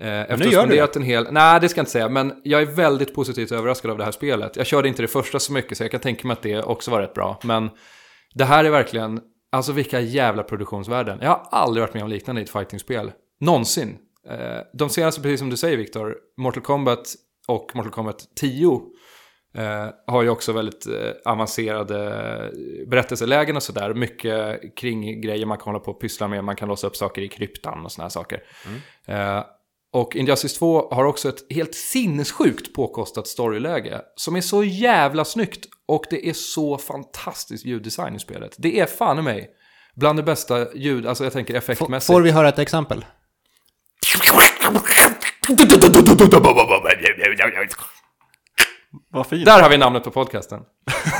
[0.00, 1.26] Eh, efter att nu gör du spenderat en hel...
[1.30, 4.12] Nej, det ska jag inte säga, men jag är väldigt positivt överraskad av det här
[4.12, 4.56] spelet.
[4.56, 6.90] Jag körde inte det första så mycket, så jag kan tänka mig att det också
[6.90, 7.38] var rätt bra.
[7.42, 7.70] Men
[8.34, 9.20] det här är verkligen...
[9.54, 11.18] Alltså vilka jävla produktionsvärden.
[11.22, 13.12] Jag har aldrig varit med om liknande i ett fightingspel.
[13.40, 13.98] Någonsin.
[14.30, 17.14] Eh, de senaste, precis som du säger Viktor, Mortal Kombat
[17.48, 18.80] och Mortal Kombat 10
[19.56, 22.50] Eh, har ju också väldigt eh, avancerade
[22.86, 23.94] berättelselägen och sådär.
[23.94, 26.44] Mycket kring grejer man kan hålla på och pyssla med.
[26.44, 28.42] Man kan låsa upp saker i kryptan och sådana här saker.
[29.06, 29.44] Eh,
[29.94, 34.00] och Injustice 2 har också ett helt sinnessjukt påkostat storyläge.
[34.16, 35.66] Som är så jävla snyggt.
[35.88, 38.54] Och det är så fantastisk ljuddesign i spelet.
[38.58, 39.50] Det är fan i mig
[39.96, 42.12] bland det bästa ljud, alltså jag tänker effektmässigt.
[42.12, 43.04] får vi höra ett exempel?
[49.12, 49.44] Vad fint.
[49.44, 50.60] Där har vi namnet på podcasten.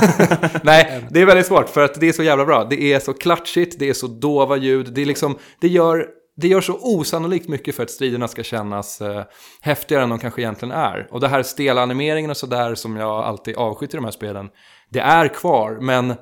[0.63, 2.65] Nej, det är väldigt svårt för att det är så jävla bra.
[2.65, 4.95] Det är så klatschigt, det är så dova ljud.
[4.95, 6.07] Det, är liksom, det, gör,
[6.37, 9.25] det gör så osannolikt mycket för att striderna ska kännas eh,
[9.61, 11.09] häftigare än de kanske egentligen är.
[11.11, 14.51] Och det här stela animeringen och sådär som jag alltid avskytt i de här spelen,
[14.89, 15.79] det är kvar.
[15.81, 16.15] Men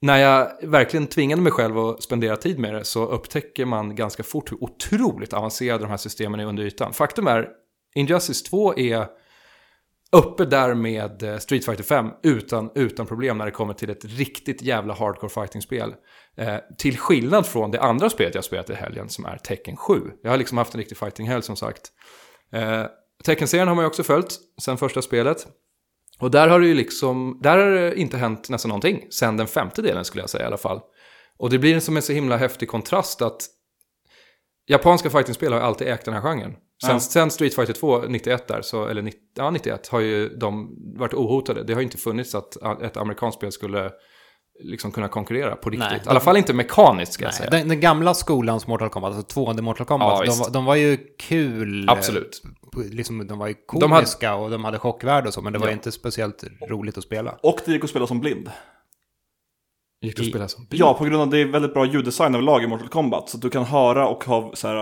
[0.00, 4.22] när jag verkligen tvingade mig själv att spendera tid med det så upptäcker man ganska
[4.22, 6.92] fort hur otroligt avancerade de här systemen är under ytan.
[6.92, 7.48] Faktum är,
[7.94, 9.06] Injustice 2 är
[10.16, 14.04] uppe där med eh, Street Fighter 5 utan, utan problem när det kommer till ett
[14.04, 15.94] riktigt jävla hardcore fighting-spel.
[16.36, 20.00] Eh, till skillnad från det andra spelet jag spelat i helgen som är Tekken 7.
[20.22, 21.82] Jag har liksom haft en riktig fighting-helg som sagt.
[22.52, 22.84] Eh,
[23.24, 25.46] Tekken-serien har man ju också följt sen första spelet.
[26.18, 29.06] Och där har det ju liksom, där har det inte hänt nästan någonting.
[29.10, 30.80] Sen den femte delen skulle jag säga i alla fall.
[31.38, 33.46] Och det blir som en så himla häftig kontrast att
[34.68, 36.56] japanska fightingspel har ju alltid ägt den här genren.
[36.84, 37.00] Sen, Ja.
[37.00, 41.14] sen Street Fighter 2, 91 där, så, eller 90, ja, 91, har ju de varit
[41.14, 41.62] ohotade.
[41.64, 43.90] Det har ju inte funnits att ett amerikanskt spel skulle
[44.64, 45.90] liksom kunna konkurrera på riktigt.
[45.90, 46.00] Nej.
[46.06, 47.50] I alla fall inte mekaniskt ska jag Nej, säga.
[47.50, 50.98] den, den gamla skolans Mortal Kombat, alltså tvåande Mortal Kombat, Ja, de, de var ju
[51.18, 51.88] kul.
[51.88, 52.42] eh, Absolut.
[52.90, 55.58] Liksom, de var ju De hade- komiska och de hade chockvärde och så, men det
[55.58, 55.72] var Ja.
[55.72, 57.38] inte speciellt roligt att spela.
[57.42, 58.50] Och det gick att spela som blind.
[60.02, 60.80] Gick det att spela som bil?
[60.80, 63.28] Ja, på grund av att det är väldigt bra ljuddesign överlag i Mortal Kombat.
[63.28, 64.76] Så att du kan höra och ha så här,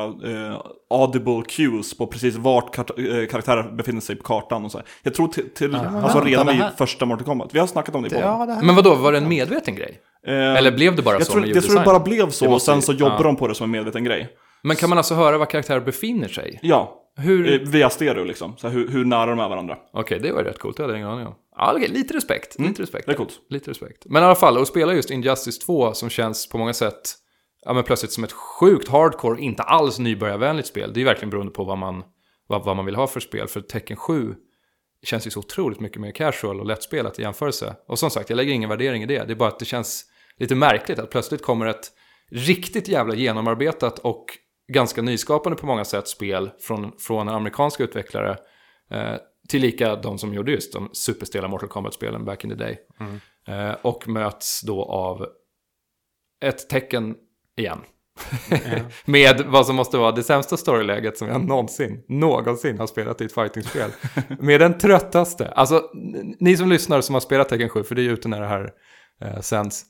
[0.50, 0.60] eh,
[0.90, 4.86] audible cues på precis vart kar- eh, karaktärer befinner sig på kartan och så här.
[5.02, 7.54] Jag tror till, till alltså vänta, redan det i här- första Mortal Kombat.
[7.54, 8.26] Vi har snackat om det i podden.
[8.28, 8.62] Ja, här...
[8.62, 10.00] Men vad då var det en medveten grej?
[10.26, 12.52] Eh, Eller blev det bara jag så tror, med jag tror det bara blev så
[12.52, 13.22] och sen så jobbar ja.
[13.22, 14.28] de på det som en medveten grej.
[14.62, 16.58] Men kan man alltså höra var karaktärer befinner sig?
[16.62, 17.52] Ja, Hur?
[17.52, 18.56] eh, via stereo liksom.
[18.56, 19.78] Så här, hur, hur nära de är varandra.
[19.92, 21.34] Okej, det var ju rätt coolt, det hade jag ingen aning om.
[21.56, 23.06] Ja, okej, lite respekt, lite respekt.
[23.06, 23.40] Det är coolt.
[23.48, 24.06] Lite respekt.
[24.06, 27.16] Men i alla fall, att spela just Injustice 2 som känns på många sätt
[27.64, 30.92] ja, men plötsligt som ett sjukt hardcore, inte alls nybörjarvänligt spel.
[30.92, 32.04] Det är verkligen beroende på vad man,
[32.46, 33.48] vad, vad man vill ha för spel.
[33.48, 34.34] För Tekken 7
[35.02, 37.76] känns ju så otroligt mycket mer casual och lättspelat i jämförelse.
[37.86, 39.24] Och som sagt, jag lägger ingen värdering i det.
[39.24, 40.04] Det är bara att det känns
[40.36, 41.92] lite märkligt att plötsligt kommer ett
[42.30, 44.24] riktigt jävla genomarbetat och
[44.72, 48.38] ganska nyskapande på många sätt spel från, från amerikanska utvecklare
[48.90, 49.14] eh,
[49.48, 52.78] tillika de som gjorde just de superstela Mortal Kombat-spelen back in the day.
[53.48, 55.26] Eh, och möts då av
[56.44, 57.16] ett tecken
[57.56, 57.78] igen.
[59.04, 63.24] Med vad som måste vara det sämsta storyläget som jag någonsin, någonsin har spelat i
[63.24, 63.90] ett fightingspel.
[64.38, 65.48] Med den tröttaste.
[65.48, 65.90] Alltså,
[66.40, 68.46] ni som lyssnar som har spelat Tekken 7, för det är ju ute när det
[68.46, 68.72] här
[69.20, 69.84] eh, sänds.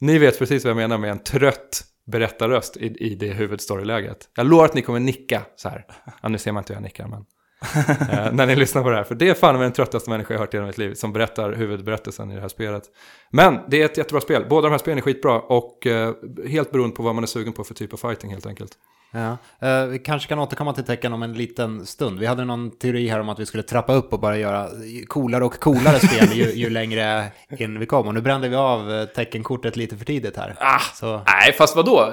[0.00, 4.28] Ni vet precis vad jag menar med en trött berättarröst i, i det huvudstoryläget.
[4.36, 5.86] Jag lovar att ni kommer nicka så här.
[6.22, 7.24] Ja, nu ser man inte hur jag nickar, men...
[8.10, 9.04] eh, när ni lyssnar på det här.
[9.04, 11.12] För det är fan den tröttaste människa jag har hört i hela mitt liv som
[11.12, 12.82] berättar huvudberättelsen i det här spelet.
[13.30, 14.46] Men det är ett jättebra spel.
[14.48, 16.14] Båda de här spelen är skitbra och eh,
[16.48, 18.72] helt beroende på vad man är sugen på för typ av fighting helt enkelt.
[19.14, 19.36] Ja.
[19.68, 22.18] Eh, vi kanske kan återkomma till tecken om en liten stund.
[22.18, 24.68] Vi hade någon teori här om att vi skulle trappa upp och bara göra
[25.08, 27.24] coolare och coolare spel ju, ju längre
[27.58, 28.06] in vi kom.
[28.06, 30.56] Och nu brände vi av eh, teckenkortet lite för tidigt här.
[30.60, 32.00] Ah, Så Nej, fast vadå?
[32.00, 32.12] Eh,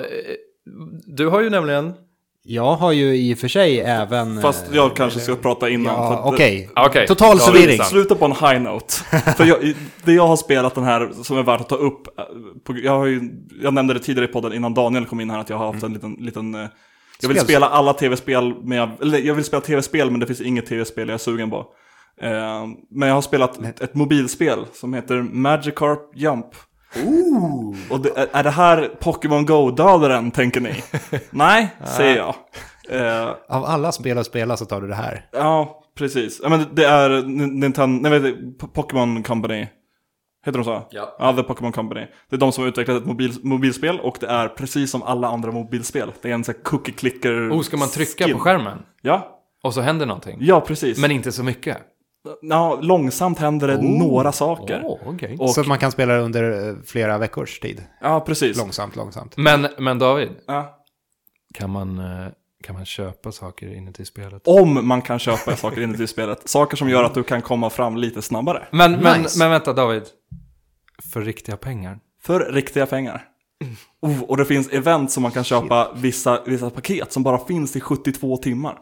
[1.06, 1.93] Du har ju nämligen...
[2.43, 4.41] jag har ju i och för sig även...
[4.41, 5.95] Fast jag kanske ska prata innan.
[5.95, 6.70] Ja, okej.
[6.76, 7.84] Okej, Total då har vi förvirring.
[7.84, 8.93] Sluta på en high note.
[9.38, 9.74] För jag,
[10.04, 12.08] det jag har spelat den här som är värt att ta upp.
[12.64, 13.22] På, jag, har ju,
[13.62, 15.84] jag nämnde det tidigare i podden innan Daniel kom in här att jag har haft
[15.84, 16.68] en liten, liten
[17.22, 20.26] jag vill Spels- spela alla tv-spel, men jag, eller jag vill spela tv-spel men det
[20.28, 21.57] finns inget tv-spel jag är sugen på.
[22.22, 26.45] Eh, men jag har spelat ett, ett mobilspel som heter Magikarp Jump.
[27.89, 30.84] Och det, är- det här Pokémon Go-dödaren tänker ni?
[31.32, 32.36] Nej, säger jag.
[32.89, 35.26] Eh, Av alla spel att spela så tar du det här.
[35.32, 36.39] Ja, precis.
[36.43, 38.36] Ja, men det är Nintendo, nej,
[38.74, 39.67] Pokémon Company.
[40.46, 40.88] Heter de så?
[40.92, 41.16] Ja.
[41.20, 42.08] Ja, The Pokémon Company.
[42.30, 45.28] Det är de som har utvecklat ett mobil, mobilspel och det är precis som alla
[45.28, 46.12] andra mobilspel.
[46.22, 48.34] Det är en sån här cookie clicker Oh, ska man trycka skin.
[48.34, 48.78] på skärmen?
[49.02, 50.38] Ja, Och så händer någonting?
[50.42, 50.98] ja precis.
[51.00, 51.78] Men inte så mycket?
[52.42, 54.82] ja, långsamt händer det några saker.
[54.86, 55.38] Åh, okej.
[55.40, 57.84] Och, Så att man kan spela det under eh, flera veckors tid.
[58.02, 58.58] ja, precis.
[58.58, 59.38] Långsamt, långsamt.
[59.38, 60.76] Men, men David, Ja.
[61.54, 62.28] kan man, eh,
[62.64, 64.42] kan man köpa saker inuti spelet?
[64.48, 66.50] Om man kan köpa saker inuti spelet.
[66.50, 68.68] Saker som gör att du kan komma fram lite snabbare.
[68.72, 69.40] Men, men, Nice.
[69.40, 70.04] men vänta David.
[71.14, 72.00] För riktiga pengar?
[72.22, 73.26] För riktiga pengar.
[74.02, 77.76] Oh, och det finns event som man kan köpa vissa, vissa paket som bara finns
[77.76, 78.78] i 72 timmar.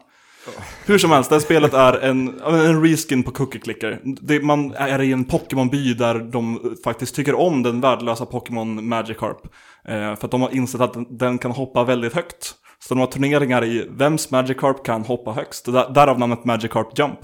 [0.86, 4.00] Hur som helst, det här spelet är en, en reskin på Cookie Clicker.
[4.04, 9.46] Det, man är i en Pokémon-by där de faktiskt tycker om den värdelösa Pokémon Magikarp.
[9.84, 12.54] Eh, för att de har insett att den, kan hoppa väldigt högt.
[12.78, 15.64] Så de har turneringar i vems Magikarp kan hoppa högst.
[15.64, 17.18] Där, därav namnet Magikarp Jump.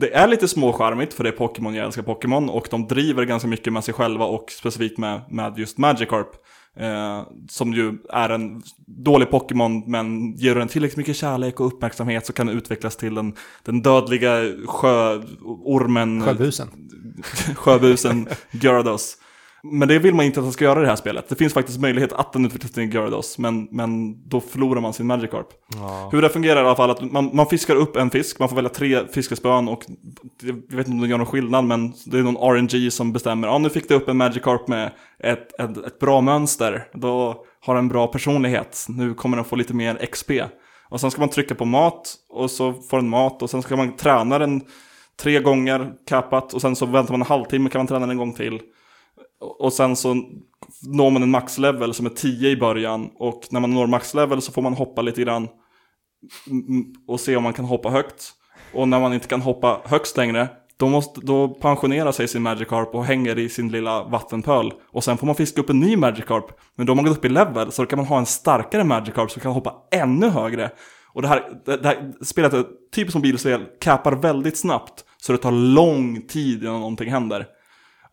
[0.00, 3.48] Det är lite småskärmigt för det är Pokémon, jag älskar Pokémon och de driver ganska
[3.48, 6.28] mycket med sig själva och specifikt med, med just Magikarp.
[6.76, 12.26] Eh, som ju är en dålig Pokémon men ger den tillräckligt mycket kärlek och uppmärksamhet
[12.26, 16.68] så kan den utvecklas till den, den dödliga sjöormen, Sjöbusen.
[17.56, 19.16] sjöbusen Gyarados.
[19.66, 21.28] Men det vill man inte att den ska göra i det här spelet.
[21.28, 25.46] Det finns faktiskt möjlighet att den utvecklas Gyarados, men, men då förlorar man sin Magikarp.
[26.12, 28.56] Hur det fungerar i alla fall, att man, man fiskar upp en fisk, man får
[28.56, 29.84] välja tre fiskespön och
[30.42, 33.48] jag vet inte om det gör någon skillnad, men det är någon RNG som bestämmer,
[33.48, 37.74] ja nu fick du upp en Magikarp med ett, ett, ett bra mönster, då har
[37.74, 40.30] den bra personlighet, nu kommer den få lite mer XP.
[40.88, 43.76] Och sen ska man trycka på mat, och så får den mat, och sen ska
[43.76, 44.60] man träna den
[45.22, 48.18] tre gånger kappat, och sen så väntar man en halvtimme, kan man träna den en
[48.18, 48.60] gång till.
[49.58, 50.14] Och sen så
[50.82, 53.10] når man en maxlevel som är 10 i början.
[53.18, 55.48] Och när man når maxlevel så får man hoppa lite grann.
[56.50, 58.32] Mm, mm, och se om man kan hoppa högt.
[58.74, 60.48] Och när man inte kan hoppa högst längre.
[60.76, 64.72] Då, måste, då pensionerar sig sin Magikarp och hänger i sin lilla vattenpöl.
[64.92, 66.46] Och sen får man fiska upp en ny Magikarp.
[66.76, 67.72] Men då har man gått upp i level.
[67.72, 70.70] Så då kan man ha en starkare Magikarp som kan hoppa ännu högre.
[71.12, 72.64] Och det här, det, det här spelet är
[72.94, 73.64] typiskt mobilspel.
[73.80, 75.04] Cappar väldigt snabbt.
[75.16, 77.46] Så det tar lång tid innan någonting händer.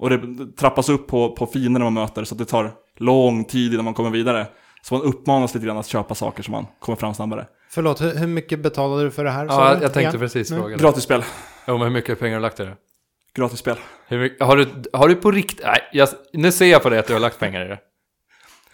[0.02, 0.20] Och det
[0.60, 3.94] trappas upp på, på fiender man möter så att det tar lång tid innan man
[3.94, 4.48] kommer vidare.
[4.82, 7.48] Så man uppmanas lite grann att köpa saker så man kommer fram snabbare.
[7.70, 9.46] Förlåt, hur, hur mycket betalade du för det här?
[9.46, 9.82] Ja, du?
[9.82, 10.20] jag tänkte Igen?
[10.20, 10.58] precis Nu?
[10.58, 10.84] fråga det.
[10.84, 11.24] Gratisspel.
[11.68, 12.76] Jo, men hur mycket pengar har du lagt i det?
[13.36, 13.76] Gratisspel.
[14.08, 15.66] Hur mycket, har, du, har du på riktigt...
[15.66, 17.80] Nej, jag, nu ser jag på dig att du har lagt pengar i det.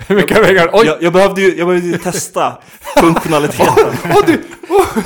[0.07, 0.69] Hur mycket pengar?
[0.73, 0.85] Oj!
[0.85, 2.57] Jag, jag, behövde ju, jag behövde ju testa
[2.99, 4.13] funktionaliteten.
[4.15, 5.03] Och du, och,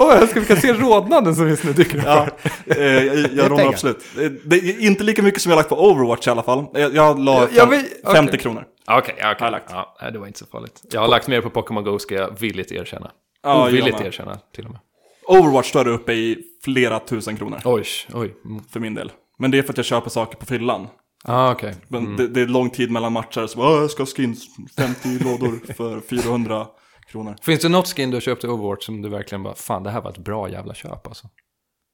[0.00, 2.04] Åh, jag ska vi kan se rodnaden som just nu dyker upp.
[2.06, 2.28] Ja,
[2.66, 3.68] eh, jag, jag pengar.
[3.68, 4.04] absolut.
[4.20, 6.66] Eh, Det är inte lika mycket som jag lagt på Overwatch i alla fall.
[6.74, 8.38] Jag, jag la fem, jag vet- 50 okej.
[8.40, 8.64] kronor.
[8.88, 9.36] Okej, okej.
[9.40, 9.70] jag lagt.
[9.70, 10.82] Ja, det var inte så farligt.
[10.92, 13.10] Jag har lagt mer på Pokémon Go, ska jag villigt erkänna.
[13.42, 14.80] Ja, Ovilligt erkänna, till och med.
[15.28, 17.84] Overwatch står uppe i flera tusen kronor Oj,
[18.14, 18.34] oj.
[18.44, 18.62] Mm.
[18.72, 19.12] för min del.
[19.38, 20.86] Men det är för att jag köper saker på fyllan.
[21.24, 21.74] Ah, okej.
[21.88, 24.44] Men det, det är lång tid mellan matcher, så bara, "Åh, jag ska ha skins,
[24.76, 26.66] 50 lådor för 400
[27.10, 27.36] kronor.
[27.42, 29.90] Finns det något skin du har köpt i Overwatch som du verkligen bara, fan det
[29.90, 31.26] här var ett bra jävla köp alltså?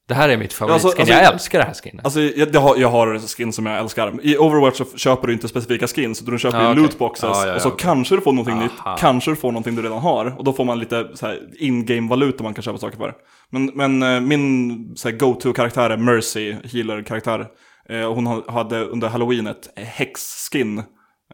[0.08, 2.04] Det här är mitt favoritskin, Alltså, alltså- jag älskar det här skinnet.
[2.04, 4.18] Alltså jag, jag, har, jag har skins som jag älskar.
[4.22, 6.82] I Overwatch så köper du inte specifika skins, utan du köper ju okej.
[6.82, 7.22] lootboxes.
[7.32, 7.78] Ja, ja, ja, och så okej.
[7.84, 8.62] kanske du får någonting Aha.
[8.92, 10.38] nytt, kanske du får någonting du redan har.
[10.38, 13.14] Och då får man lite så här in-game valuta man kan köpa saker för.
[13.50, 17.46] Men, men eh, min go-to-karaktär är Mercy, healer-karaktär.
[17.88, 20.78] Eh, hon ha- hade under halloween ett häx-skin.
[20.78, 20.84] Eh,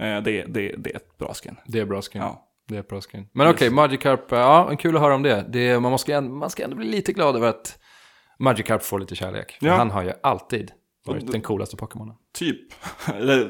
[0.00, 1.56] det, det, det är ett bra skin.
[1.66, 2.22] Det är bra skin.
[2.22, 2.48] Ja.
[2.72, 3.00] Det är ett bra.
[3.32, 5.44] Men okej, Magikarp, ja, en kul att höra om det.
[5.48, 7.78] det är, man, måste, man ska ändå bli lite glad över att
[8.38, 9.58] Magikarp får lite kärlek.
[9.60, 9.74] Ja.
[9.74, 10.72] Han har ju alltid
[11.06, 12.14] varit den coolaste Pokémonen.
[12.34, 12.60] Typ.
[13.14, 13.40] Eller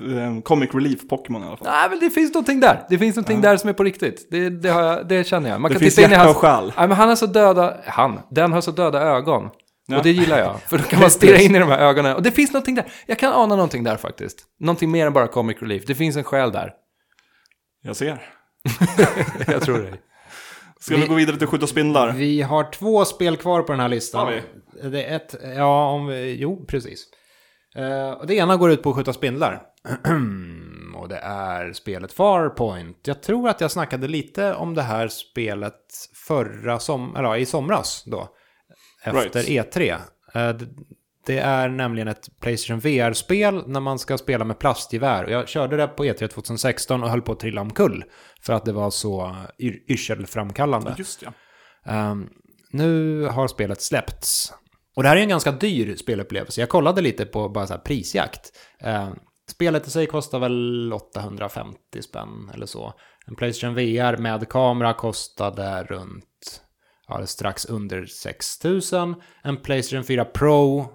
[0.00, 1.68] eh, Comic Relief Pokémon i alla fall.
[1.70, 2.86] Nej, men det finns någonting där.
[2.88, 4.28] Det finns någonting där som är på riktigt.
[4.30, 5.60] Det, det, jag, det känner jag.
[5.60, 6.36] Man Det kan finns titta in i hjärta hans...
[6.36, 6.72] och själ.
[6.76, 7.76] Nej, men han har så döda...
[7.86, 8.20] Han.
[8.30, 9.50] Den har så döda ögon.
[9.86, 9.96] Ja.
[9.96, 10.60] Och det gillar jag.
[10.60, 12.16] För då kan man stirra in i de här ögonen.
[12.16, 12.92] Och det finns någonting där.
[13.06, 14.38] Jag kan ana någonting där faktiskt.
[14.60, 15.86] Någonting mer än bara comic relief.
[15.86, 16.72] Det finns en själ där.
[17.82, 18.22] Jag ser.
[19.46, 19.98] Jag tror det.
[20.80, 22.12] Ska vi, Vi- gå vidare till skjuta spindlar?
[22.12, 24.26] Vi har två spel kvar på den här listan.
[24.26, 27.04] Har Det är ett, ja, om vi, jo, precis.
[28.20, 29.62] Och det ena går ut på att skjuta spindlar.
[30.96, 32.96] och det är spelet Farpoint.
[33.06, 35.80] Jag tror att jag snackade lite om det här spelet
[36.28, 38.28] förra som, eller ja, i somras då.
[39.04, 39.74] Efter Right.
[39.74, 39.96] E3.
[40.34, 40.56] Eh,
[41.26, 45.28] det- är nämligen ett Playstation VR-spel när man ska spela med plastgevär.
[45.28, 48.04] Jag körde det på E3 2016 och höll på att trilla omkull.
[48.42, 50.94] För att det var så yr- yrselframkallande.
[50.98, 51.32] Just ja.
[51.92, 52.28] Ehm,
[52.70, 54.52] nu har spelet släppts.
[54.96, 56.60] Och det här är en ganska dyr spelupplevelse.
[56.60, 58.52] Jag kollade lite på bara så prisjakt.
[58.80, 59.12] Ehm,
[59.50, 62.94] spelet i sig kostar väl 850 spänn eller så.
[63.26, 66.62] En Playstation VR med kamera kostade runt,
[67.08, 69.14] ja, strax under 6000.
[69.44, 70.90] En Playstation 4 Pro,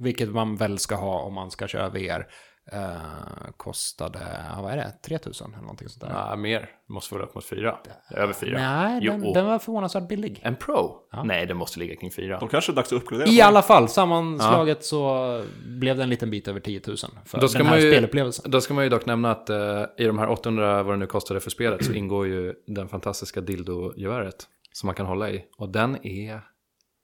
[0.00, 2.26] vilket man väl ska ha om man ska köra VR,
[2.72, 4.18] eh, kostade,
[4.56, 6.10] ja, vad är det, 3000 eller någonting sånt där.
[6.30, 6.68] Ja, mer.
[6.88, 7.78] Måste vara upp mot fyra.
[8.10, 8.58] Över fyra.
[8.58, 9.12] Nej, Jo.
[9.12, 10.40] den, den var förvånansvärt billig.
[10.42, 10.96] En pro?
[11.24, 12.38] Nej, det måste ligga kring fyra.
[12.40, 13.28] Då kanske det är dags att uppgradera.
[13.28, 17.48] I alla fall, sammanslaget så blev det en liten bit över 10 000 för Då
[17.48, 18.50] ska den här man ju- spelupplevelsen.
[18.50, 21.06] Då ska man ju dock nämna att eh, i de här 800, vad det nu
[21.06, 25.44] kostade för spelet, så ingår ju den fantastiska dildo-geväret som man kan hålla i.
[25.58, 26.40] Och den är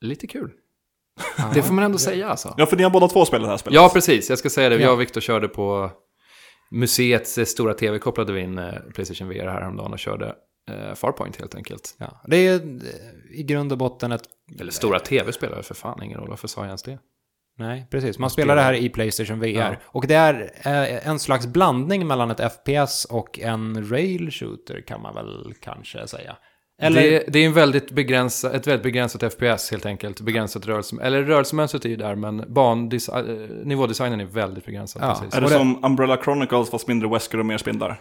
[0.01, 0.51] lite kul.
[1.55, 2.55] Det får man ändå säga alltså.
[2.57, 3.75] Ja, för ni har båda två spelat det här spelet.
[3.75, 4.31] Ja, precis.
[4.31, 4.75] Jag ska säga det.
[4.75, 4.81] Ja.
[4.81, 5.91] Jag och Viktor körde på
[6.71, 10.35] museets stora tv, kopplade vi in eh, Playstation VR häromdagen och körde
[10.71, 11.97] eh, Farpoint helt enkelt.
[11.99, 14.23] Ja, det är eh, i grund och botten ett...
[14.61, 16.29] Eller stora tv spelar för fan ingen roll.
[16.29, 16.99] Varför sa jag ens det?
[17.59, 18.19] Nej, precis.
[18.19, 19.47] Man spelar det här i Playstation VR.
[19.47, 19.75] Ja.
[19.83, 25.03] Och det är eh, en slags blandning mellan ett FPS och en rail shooter kan
[25.03, 26.37] man väl kanske säga.
[26.83, 30.21] Eller, Det, det är en väldigt begränsat, ett väldigt begränsat FPS helt enkelt.
[30.21, 35.03] Begränsat rörelse, eller rörelsemönstret är ju där, men eh, nivådesignen är väldigt begränsad.
[35.03, 35.15] Ja.
[35.21, 35.35] Precis.
[35.35, 38.01] Är det, det- som Umbrella Chronicles fast mindre Wesker och mer spindlar?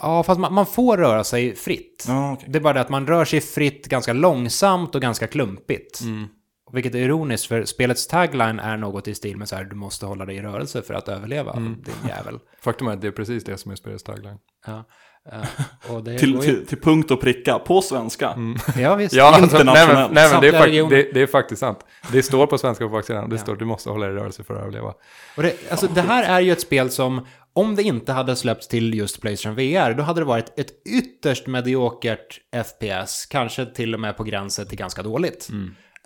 [0.00, 2.04] ja, fast man, man får röra sig fritt.
[2.08, 2.48] Ja, okej.
[2.50, 6.00] Det är bara det att man rör sig fritt ganska långsamt och ganska klumpigt.
[6.00, 6.26] Mm.
[6.72, 10.06] Vilket är ironiskt, för spelets tagline är något i stil med så här, du måste
[10.06, 11.82] hålla dig i rörelse för att överleva, Mm.
[11.82, 12.38] din jävel.
[12.62, 14.36] Faktum är att det är precis det som är spelets tagline.
[14.66, 14.84] Ja.
[15.32, 18.34] Eh, och det Till, går ju- till, till punkt och pricka, på svenska.
[18.78, 19.14] Ja, visst.
[19.14, 20.12] Ja, alltså, nej, men, Internationellt.
[20.12, 21.78] nej, men det, är det, det är faktiskt sant.
[22.12, 23.30] Det står på svenska på baksidan.
[23.30, 24.94] Det står du måste hålla dig i rörelse för att överleva.
[25.36, 28.68] Och det, alltså, det här är ju ett spel som, om det inte hade släppts
[28.68, 34.00] till just Playstation VR, då hade det varit ett ytterst mediokert FPS, kanske till och
[34.00, 35.48] med på gränsen till ganska dåligt.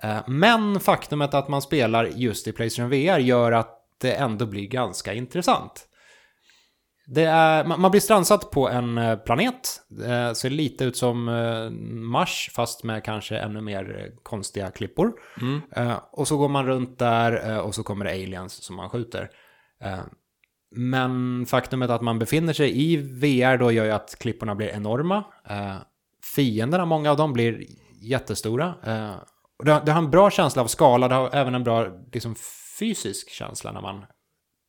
[0.03, 4.67] Eh, Men faktumet att man spelar just i Playstation VR gör att det ändå blir
[4.67, 5.87] ganska intressant.
[7.07, 11.71] Det är, man blir strandsatt på en eh, planet, eh, ser lite ut som eh,
[11.91, 15.13] Mars, fast med kanske ännu mer konstiga klippor.
[15.77, 19.31] Eh, och så går man runt där och så kommer det aliens som man skjuter.
[20.77, 25.25] Men faktumet att man befinner sig i VR då gör ju att klipporna blir enorma.
[26.35, 27.65] Fienderna, många av dem blir
[28.03, 28.75] jättestora.
[29.65, 32.35] Det, det har en bra känsla av skala, det har även en bra liksom,
[32.79, 34.05] fysisk känsla när man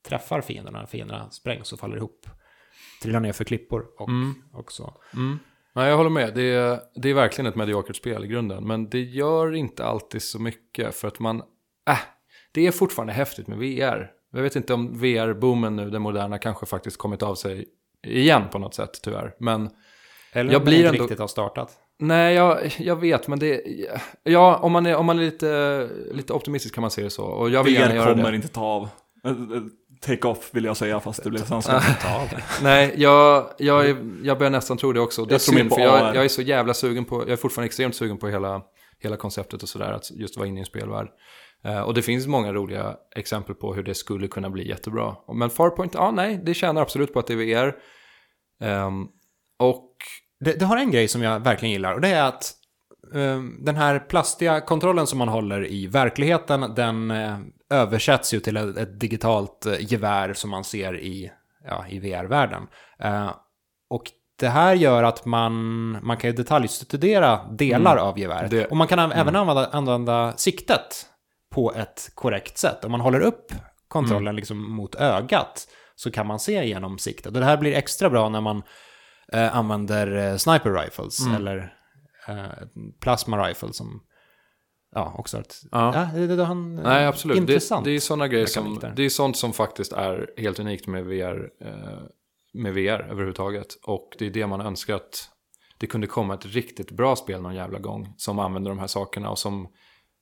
[0.07, 0.79] träffar fienderna.
[0.79, 2.25] När fienderna sprängs och faller ihop.
[3.03, 4.09] Trillar ner för klippor och,
[4.59, 4.93] och så.
[5.73, 6.35] Nej, jag håller med.
[6.35, 8.67] Det är, det är verkligen ett mediokert spel i grunden.
[8.67, 11.41] Men det gör inte alltid så mycket för att man...
[11.89, 11.97] Äh,
[12.51, 14.11] det är fortfarande häftigt med VR.
[14.31, 17.65] Jag vet inte om VR-boomen nu, den moderna, kanske faktiskt kommit av sig
[18.07, 19.35] igen på något sätt tyvärr.
[19.39, 19.69] Men
[20.31, 21.77] Eller Jag blir inte ändå- riktigt har startat.
[21.99, 23.61] Nej, jag, jag vet, men det...
[24.23, 27.23] Ja, om man är, om man är lite, lite optimistisk kan man se det så.
[27.25, 28.35] Och jag vill gärna VR göra kommer det.
[28.35, 28.89] inte ta av.
[30.03, 31.83] Eh, eh, Take off vill jag säga fast det blev svenska.
[32.63, 35.25] Nej, jag, jag, är, jag börjar nästan tro det också.
[35.25, 37.21] Det är Jag mer synd, för jag, jag är så jävla sugen på...
[37.21, 38.61] Jag är fortfarande extremt sugen på hela,
[38.99, 39.91] hela konceptet och sådär.
[39.91, 41.07] Att just vara inne i en spelvärld.
[41.65, 45.15] Eh, och det finns många roliga exempel på hur det skulle kunna bli jättebra.
[45.33, 47.75] Men Farpoint, ja nej, det tjänar absolut på att det är VR.
[48.61, 49.07] Ehm,
[49.59, 49.91] och
[50.39, 52.53] Det, det har en grej som jag verkligen gillar och det är att
[53.13, 57.37] eh, den här plastiga kontrollen som man håller i verkligheten den eh,
[57.69, 61.31] översätts ju till ett, ett digitalt eh, gevär som man ser i,
[61.67, 62.67] ja, i VR-världen.
[62.99, 63.31] Eh,
[63.89, 64.03] och
[64.39, 65.53] det här gör att man,
[66.05, 68.51] man kan ju detaljstudera delar av geväret.
[68.51, 71.05] Det- Och man kan även använda, använda siktet
[71.53, 72.85] på ett korrekt sätt.
[72.85, 73.51] Om man håller upp
[73.87, 77.25] kontrollen liksom mot ögat så kan man se genom siktet.
[77.25, 78.63] Och det här blir extra bra när man
[79.33, 81.73] eh, använder eh, sniper rifles eller
[82.27, 82.45] eh,
[83.01, 84.01] plasma rifles som
[84.95, 85.61] ja, också har ett...
[85.71, 86.09] Ja.
[86.13, 87.37] Ja, det, det, han, Nej, absolut.
[87.37, 87.85] Intressant.
[87.85, 91.05] Det, det är sådana grejer som, det är sånt som faktiskt är helt unikt med
[91.05, 91.99] VR, eh,
[92.53, 93.67] med VR överhuvudtaget.
[93.83, 95.29] Och det är det man önskar att
[95.77, 99.29] det kunde komma ett riktigt bra spel någon jävla gång som använder de här sakerna
[99.29, 99.67] och som,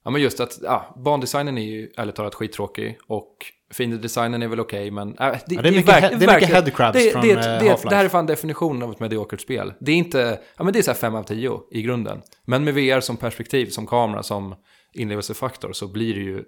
[0.04, 3.38] ja men just att, ja, bandesignen är ju ärligt talat skittråkig och
[3.74, 5.08] fiendedesignen är väl okej men...
[5.10, 7.36] Äh, det, Ja, det är mycket he- det är mycket headcrabs det, från, det, eh,
[7.38, 7.90] det, Half-Life.
[7.90, 9.74] det här är fan definitionen av ett mediokert spel.
[9.80, 12.22] Det är inte, ja men det är så här 5 av 10 i grunden.
[12.46, 14.56] Men med VR som perspektiv, som kamera, som
[14.94, 16.44] inlevelsefaktor så blir det ju,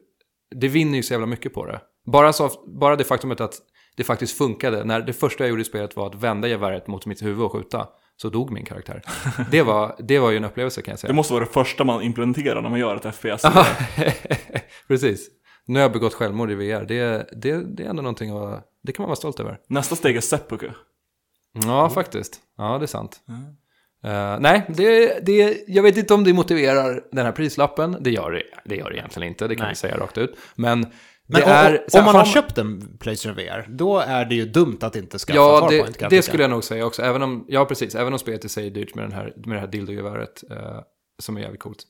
[0.56, 1.80] det vinner ju så jävla mycket på det.
[2.12, 2.50] Bara, så,
[2.80, 3.54] bara det faktumet att
[3.98, 7.06] det faktiskt funkade, när det första jag gjorde i spelet var att vända geväret mot
[7.06, 7.88] mitt huvud och skjuta,
[8.22, 9.02] så dog min karaktär.
[9.52, 11.08] Det var, det var ju en upplevelse kan jag säga.
[11.08, 13.46] Det måste vara det första man implementerar när man gör ett FPS.
[14.88, 15.28] Precis.
[15.68, 18.92] Nu har jag begått självmord i VR, det, det, det är ändå någonting att, det
[18.92, 19.60] kan man vara stolt över.
[19.68, 20.70] Nästa steg är seppuku.
[21.66, 22.40] Ja, faktiskt.
[22.58, 23.20] Ja, det är sant.
[24.04, 27.98] Eh, nej, det, det, jag vet inte om det motiverar den här prislappen.
[28.02, 29.72] Det gör det, det, gör det egentligen inte, det kan Nej.
[29.72, 30.36] vi säga rakt ut.
[30.56, 31.86] Men, Men det o- är...
[32.00, 35.38] om man har köpt en Playstation VR, då är det ju dumt att inte skaffa
[35.40, 35.86] Ja, Farpoint.
[35.88, 36.22] det, kan jag det tycka.
[36.22, 37.02] skulle jag nog säga också.
[37.02, 37.96] Även om, ja, precis.
[37.96, 40.80] Även om spelet i sig är dyrt med, den här, med det här dildogeväret, eh,
[41.20, 41.84] som är jävligt coolt.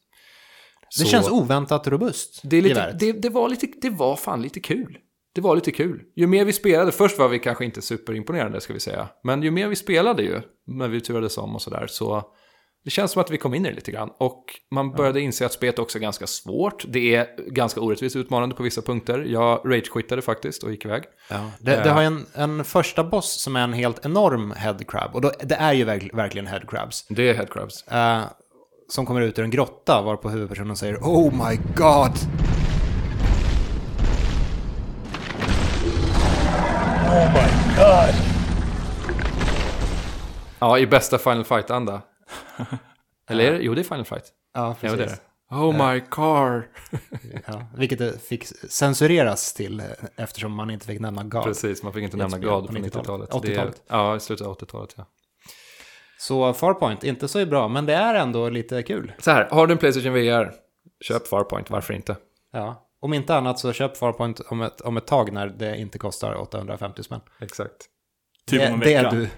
[0.98, 4.60] Det Så- känns oväntat robust, det, lite, det, det, var lite, det var fan lite
[4.60, 4.98] kul.
[5.36, 6.02] Det var lite kul.
[6.16, 9.08] Ju mer vi spelade, först var vi kanske inte superimponerande ska vi säga.
[9.24, 12.24] Men ju mer vi spelade ju, när vi turades om och sådär, så
[12.84, 14.10] det känns som att vi kom in i det lite grann.
[14.18, 16.86] Och man började inse att spelet också är ganska svårt.
[16.88, 19.20] Det är ganska orättvist utmanande på vissa punkter.
[19.20, 21.04] Jag ragequittade faktiskt och gick iväg.
[21.30, 25.16] Ja, det, det har ju en, en första boss som är en helt enorm headcrab.
[25.16, 27.06] Och då, det är ju verk, verkligen headcrabs.
[27.10, 27.88] Det är headcrabs.
[27.88, 28.22] Eh,
[28.90, 32.12] som kommer ut ur en grotta varpå huvudpersonen säger Oh my god!
[40.60, 42.02] Ja, i bästa Final Fight-anda.
[43.30, 43.60] Eller är det?
[43.62, 44.24] Jo, det är Final Fight.
[44.54, 44.98] Ja, Ja, precis.
[44.98, 45.20] det är det.
[45.56, 46.68] Oh my car.
[47.48, 51.44] Ja, vilket det fick censureras till eh, eftersom man inte fick nämna God.
[51.44, 53.30] Precis, man fick inte Det nämna God på från 90-talet.
[53.30, 53.44] 90-talet.
[53.44, 53.82] Det är- 80-talet.
[53.88, 55.06] Ja, i slutet av 80-talet, ja.
[56.18, 59.12] Så Farpoint, inte så bra, men det är ändå lite kul.
[59.20, 60.52] Så här, har du en Playstation VR,
[61.04, 62.16] köp Farpoint, varför inte?
[62.52, 62.82] Ja.
[63.00, 66.36] Om inte annat så köp Farpoint om ett, om ett tag när det inte kostar
[66.36, 67.22] 850 spänn.
[67.42, 67.72] Exakt.
[68.48, 69.08] Typ om det, en det vecka.
[69.08, 69.30] är du.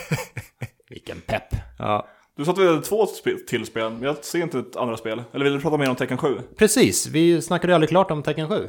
[0.90, 1.54] Vilken pepp.
[1.78, 4.76] Ja, Du sa att vi hade två sp- till spel, men jag ser inte ett
[4.76, 5.22] andra spel.
[5.32, 6.40] Eller vill du prata mer om Tekken 7?
[6.58, 8.68] Precis, vi snackade ju aldrig klart om Tekken 7.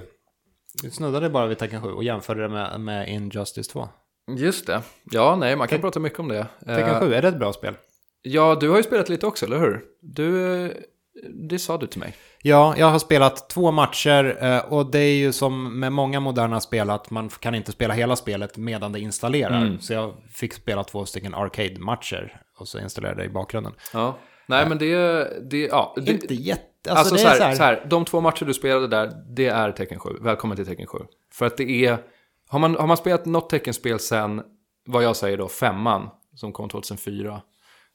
[0.84, 3.90] Vi snuddade bara vid Tekken 7 och jämförde det med, med Injustice 2.
[4.28, 4.82] Just det.
[5.12, 6.48] Ja, nej, man kan prata mycket om det.
[6.60, 7.74] Tekken Eh, 7, är det ett bra spel?
[8.22, 9.82] Ja, du har ju spelat lite också, eller hur?
[10.02, 10.72] Du, eh,
[11.50, 12.16] det sa du till mig.
[12.42, 16.60] Ja, jag har spelat två matcher eh, och det är ju som med många moderna
[16.60, 19.62] spel att man kan inte spela hela spelet medan det installerar.
[19.62, 19.80] Mm.
[19.80, 23.74] Så jag fick spela två stycken arcade-matcher och så installerade jag i bakgrunden.
[23.94, 24.18] Ja.
[24.46, 25.96] Nej, men det, det, ja.
[25.98, 26.62] Det, inte jätte...
[26.90, 28.88] Alltså, Alltså, det så, är här, så här, så här, de två matcher du spelade
[28.88, 30.10] där, det är Tekken 7.
[30.22, 30.98] Välkommen till Tekken 7.
[31.34, 31.98] För att det är,
[32.52, 34.42] har man, har man spelat något teckenspel sen,
[34.86, 37.42] vad jag säger då, femman, som kom 2004,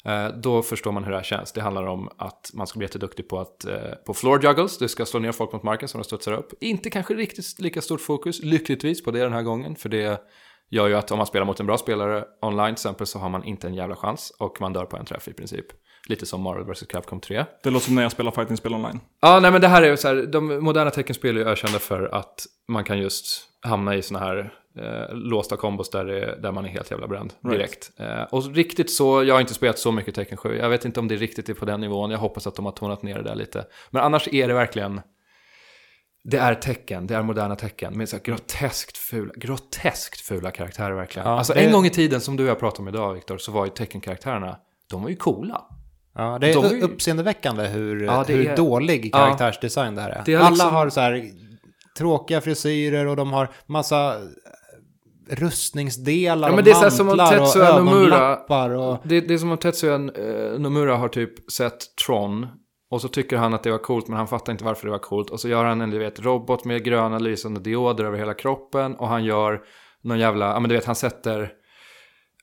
[0.04, 1.52] eh, då förstår man hur det här känns.
[1.52, 4.88] Det handlar om att man ska bli jätteduktig på, att, eh, på floor juggles, du
[4.88, 6.52] ska slå ner folk mot marken som de studsar upp.
[6.60, 10.20] Inte kanske riktigt lika stort fokus, lyckligtvis, på det den här gången, för det
[10.68, 13.28] gör ju att om man spelar mot en bra spelare online till exempel så har
[13.28, 15.66] man inte en jävla chans och man dör på en träff i princip.
[16.08, 16.84] Lite som Marvel vs.
[16.88, 17.44] Capcom 3.
[17.62, 19.00] Det låter som när jag spelar fighting-spel online.
[19.20, 21.78] Ja, nej men det här är ju så här, de moderna teckenspel är ju ökända
[21.78, 26.52] för att man kan just hamna i såna här eh, låsta kombos där, det, där
[26.52, 27.58] man är helt jävla bränd Right.
[27.58, 27.90] direkt.
[28.00, 31.00] Eh, och riktigt så, jag har inte spelat så mycket Tekken 7, jag vet inte
[31.00, 33.22] om det riktigt är på den nivån, jag hoppas att de har tonat ner det
[33.24, 33.64] där lite.
[33.90, 35.00] Men annars är det verkligen,
[36.24, 41.28] det är tecken, det är moderna tecken med så groteskt fula, groteskt fula karaktärer verkligen.
[41.28, 43.38] Ja, alltså det- en gång i tiden som du och jag pratade om idag Viktor,
[43.38, 44.56] så var ju teckenkaraktärerna,
[44.90, 45.62] de var ju coola.
[46.16, 50.22] Ja, det är De uppseendeväckande hur, Ja, det hur är- dålig karaktärsdesign det här är.
[50.26, 51.24] Det är Alla liksom- har så här
[51.98, 54.20] tråkiga frisyrer och de har massa eh,
[55.30, 58.98] rustningsdelar Ja, men och det är så som om mantlar och ögonlappar och...
[59.02, 62.46] Det, det är som om Tetsuya eh, Nomura har typ sett Tron.
[62.90, 64.98] Och så tycker han att det var coolt men han fattar inte varför det var
[64.98, 65.30] coolt.
[65.30, 68.94] Och så gör han en du vet, robot med gröna lysande dioder över hela kroppen.
[68.94, 69.60] Och han gör
[70.02, 71.52] någon jävla, ja men du vet han sätter...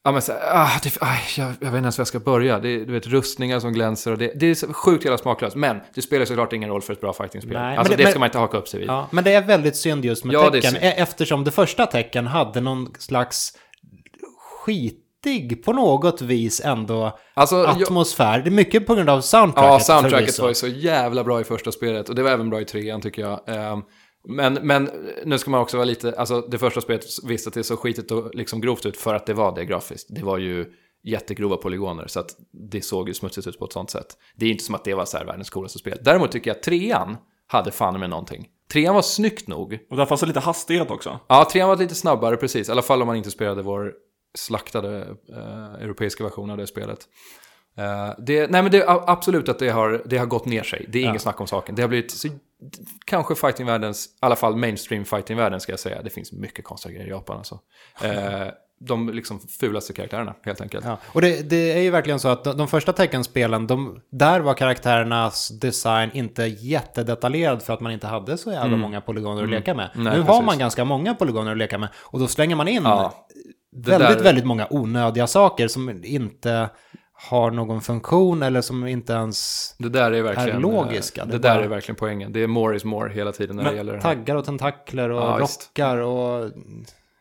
[0.05, 2.59] Ja men så, ah, det, ah, jag, jag vet inte ens var jag ska börja.
[2.59, 5.55] Det är du vet, rustningar som glänser och det, det är så sjukt jävla smaklöst.
[5.55, 7.53] Men det spelar såklart ingen roll för ett bra fightingspel.
[7.53, 8.89] Nej, Alltså det, det- ska man inte haka upp sig vid.
[8.89, 12.27] Ja, men det är väldigt synd just med Ja, tecken, e- eftersom det första tecken
[12.27, 13.53] hade någon slags
[14.65, 18.39] skitig, på något vis ändå, Alltså, jag, atmosfär.
[18.39, 19.69] Det är mycket på grund av soundtracket.
[19.71, 22.61] Ja, soundtracket var ju så jävla bra i första spelet och det var även bra
[22.61, 23.39] i trean tycker jag.
[23.47, 23.81] Ehm,
[24.27, 24.89] Men, men
[25.25, 28.11] nu ska man också vara lite, alltså det första spelet visste att det så skitigt
[28.11, 30.07] och liksom grovt ut för att det var det grafiskt.
[30.09, 30.65] Det var ju
[31.03, 34.07] jättegrova polygoner så att det såg ju smutsigt ut på ett sånt sätt.
[34.35, 35.97] Det är inte som att det var så här världens coolaste spel.
[36.01, 37.17] Däremot tycker jag att trean
[37.47, 38.47] hade fan med någonting.
[38.73, 39.79] Trean var snyggt nog.
[39.89, 41.19] Och där fanns det lite hastighet också.
[41.27, 42.69] Ja, trean var lite snabbare precis.
[42.69, 43.93] I alla fall om man inte spelade vår
[44.37, 46.99] slaktade eh, europeiska version av det spelet.
[47.77, 50.85] Eh, det, nej men det är absolut att det har, det har gått ner sig.
[50.89, 51.75] Det är inget snack om saken.
[51.75, 52.27] Det har blivit så,
[53.05, 56.01] kanske fightingvärldens, i alla fall mainstream fightingvärlden ska jag säga.
[56.01, 57.59] Det finns mycket konstiga grejer i Japan alltså.
[58.03, 58.47] Eh,
[58.79, 60.85] de liksom fulaste karaktärerna helt enkelt.
[60.85, 64.39] Ja, och det, det är ju verkligen så att de, de första teckenspelen, de, där
[64.39, 69.49] var karaktärernas design inte jättedetaljerad för att man inte hade så jävla många polygoner att
[69.49, 69.89] leka med.
[69.93, 70.03] Mm.
[70.03, 70.45] Nej, nu har precis.
[70.45, 73.27] man ganska många polygoner att leka med och då slänger man in Ja,
[73.75, 76.69] väldigt, där- väldigt många onödiga saker som inte
[77.29, 81.21] har någon funktion eller som inte ens Det där är verkligen, är logiska.
[81.21, 82.33] eh, Det Det, är där bara- är verkligen poängen.
[82.33, 84.15] Det är more is more hela tiden när det gäller det här.
[84.15, 86.51] taggar och tentakler och Ja, rockar och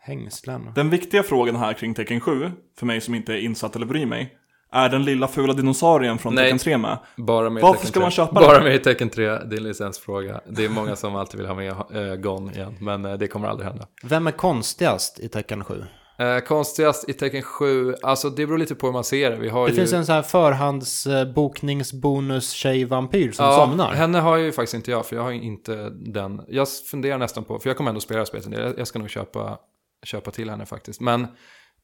[0.00, 0.72] hängslen.
[0.74, 4.06] Den viktiga frågan här kring Tekken 7, för mig som inte är insatt eller bryr
[4.06, 4.34] mig,
[4.72, 6.44] är den lilla fula dinosaurien från Nej.
[6.44, 6.98] Tekken 3 med?
[7.16, 8.14] Bara med Varför ska man 3.
[8.16, 8.64] köpa Bara den?
[8.64, 10.40] med i Tekken 3, det är en licensfråga.
[10.48, 13.48] Det är många som alltid vill ha med äh, Gon igen, men eh, det kommer
[13.48, 13.86] aldrig hända.
[14.02, 15.84] Vem är konstigast i tecken 7?
[16.18, 19.36] Eh, konstigast i Tekken 7, alltså det beror lite på hur man ser det.
[19.36, 19.76] Vi har Det ju...
[19.76, 23.92] finns en sån här förhandsbokningsbonus tjej-vampyr som ja, somnar.
[23.92, 26.40] henne har ju faktiskt inte jag, för jag har inte den.
[26.48, 28.60] Jag funderar nästan på, för jag kommer ändå spela spelet en del.
[28.60, 29.58] Jag- Jag ska nog köpa,
[30.02, 31.00] köpa till henne faktiskt.
[31.00, 31.26] Men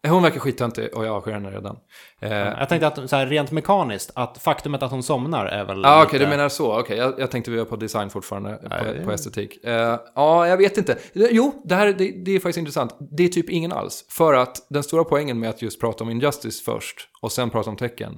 [0.06, 1.76] hon verkar skittöntig och jag avskyr henne redan.
[2.20, 5.80] Eh, Jag tänkte att så här, rent mekaniskt, att faktumet att hon somnar är väl
[5.82, 6.80] Ja, okej, lite- du menar så.
[6.80, 9.64] Okej, jag, jag tänkte vi var på design fortfarande, på, på estetik.
[9.64, 10.98] Eh, ja, jag vet inte.
[11.12, 12.96] Jo, det här det, det är faktiskt intressant.
[13.16, 14.04] Det är typ ingen alls.
[14.10, 17.70] För att den stora poängen med att just prata om Injustice först och sen prata
[17.70, 18.12] om tecken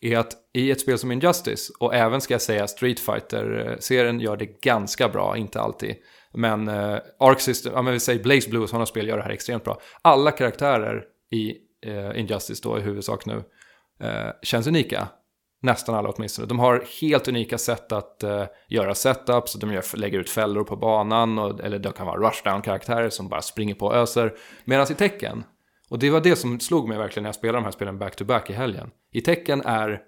[0.00, 4.36] är att i ett spel som Injustice, och även ska jag säga Street Fighter-serien gör
[4.36, 5.94] det ganska bra, inte alltid.
[6.34, 9.22] Men eh, Arc System, ja men vi säger Blaze Blue och sådana spel gör det
[9.22, 9.78] här extremt bra.
[10.02, 11.02] Alla karaktärer
[11.32, 11.56] i
[11.86, 13.44] eh, Injustice då i huvudsak nu
[14.00, 15.08] eh, känns unika.
[15.62, 16.48] Nästan alla åtminstone.
[16.48, 20.76] De har helt unika sätt att eh, göra setups, de gör, lägger ut fällor på
[20.76, 24.34] banan, och, eller det kan vara rushdown-karaktärer som bara springer på och öser.
[24.64, 25.44] Medan i tecken,
[25.90, 28.50] och det var det som slog mig verkligen när jag spelade de här spelen back-to-back
[28.50, 28.90] i helgen.
[29.12, 30.00] I tecken är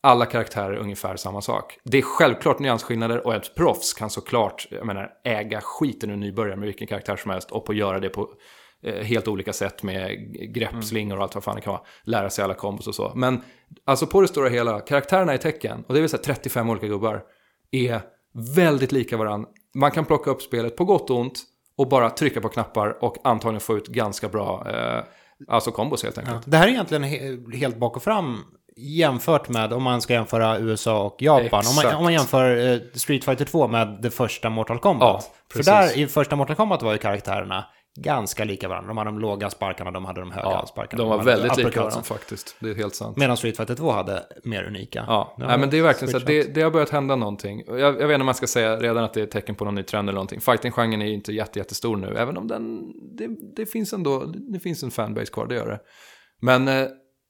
[0.00, 1.78] alla karaktärer ungefär samma sak.
[1.84, 6.56] Det är självklart nyansskillnader och ett proffs kan såklart jag menar, äga skiten ur nybörjare
[6.56, 8.28] med vilken karaktär som helst och på göra det på
[9.02, 10.10] helt olika sätt med
[10.54, 11.82] grepp, slingor och allt vad fan det kan vara.
[12.04, 13.12] Lära sig alla kombos och så.
[13.14, 13.40] Men
[13.84, 17.22] alltså på det stora hela, karaktärerna i tecken, och det vill säga 35 olika gubbar,
[17.70, 18.00] är
[18.56, 19.48] väldigt lika varandra.
[19.74, 21.40] Man kan plocka upp spelet på gott och ont
[21.76, 25.04] och bara trycka på knappar och antagligen få ut ganska bra eh,
[25.48, 26.42] alltså kombos helt enkelt.
[26.46, 28.38] Det här är egentligen he- helt bak och fram
[28.76, 31.62] jämfört med om man ska jämföra USA och Japan.
[31.68, 35.30] Om man, om man jämför eh, Street Fighter 2 med det första Mortal Kombat.
[35.30, 37.64] Ja, För där i första Mortal Kombat var ju karaktärerna
[38.00, 38.88] ganska lika varandra.
[38.88, 41.02] De hade de låga sparkarna, de hade de höga Ja, sparkarna.
[41.02, 42.56] de var hade väldigt lika varandra faktiskt.
[42.60, 43.16] Det är helt sant.
[43.16, 45.04] Medan Street Fighter 2 hade mer unika.
[45.06, 47.62] Ja, De Nej, men det är verkligen så att det, det har börjat hända någonting.
[47.66, 49.64] Jag, jag vet inte om man ska säga redan att det är ett tecken på
[49.64, 50.40] någon ny trend eller någonting.
[50.40, 54.60] Fighting-genren är ju inte jätte, jättestor nu, även om den, det, det finns ändå, det
[54.60, 55.80] finns en fanbase kvar, det gör det.
[56.40, 56.86] Men eh,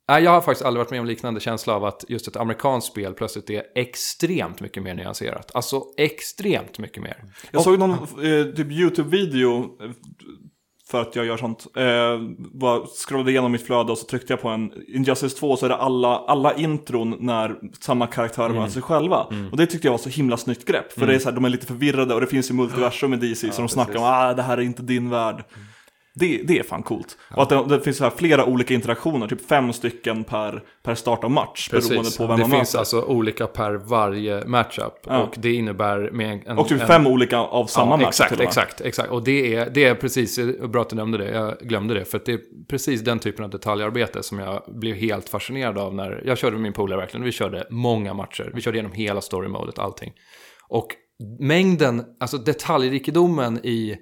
[0.08, 2.88] nej, jag har faktiskt aldrig varit med om liknande känsla av att just ett amerikanskt
[2.92, 5.50] spel plötsligt är extremt mycket mer nyanserat.
[5.54, 7.24] Alltså extremt mycket mer.
[7.50, 9.90] Jag såg någon eh, typ YouTube-video eh,
[10.93, 11.66] för att jag gör sånt.
[11.76, 11.84] Eh,
[12.38, 15.68] bara scrollade igenom mitt flöde och så tryckte jag på en Injustice 2 så är
[15.70, 18.62] det alla, alla intron när samma karaktärer Mm.
[18.62, 19.26] var sig själva.
[19.53, 20.93] Och det tyckte jag var så himla snyggt grepp.
[20.93, 23.16] För det är så här, de är lite förvirrade och det finns ju multiversum i
[23.16, 25.45] DC så de snackar om ah det här är inte din värld.
[26.14, 27.18] Det, det är fan coolt.
[27.36, 30.94] Och att det, det finns så här flera olika interaktioner, typ fem stycken per, per
[30.94, 31.70] start av match.
[31.70, 32.16] Beroende Precis.
[32.16, 32.78] på vem det man finns möter.
[32.78, 34.92] alltså olika per varje matchup.
[35.06, 35.22] Ja.
[35.22, 36.58] Och det innebär med en...
[36.58, 39.10] och typ en, fem olika av samma ja, match exakt, exakt, exakt.
[39.10, 40.38] Och det är, det är precis,
[40.68, 42.04] bra att du nämnde det, jag glömde det.
[42.04, 45.94] För att det är precis den typen av detaljarbete som jag blev helt fascinerad av
[45.94, 47.24] när jag körde med min polare verkligen.
[47.24, 50.12] Vi körde många matcher, vi körde igenom hela story-modet, allting.
[50.68, 50.88] Och
[51.40, 53.96] mängden, alltså detaljrikedomen i,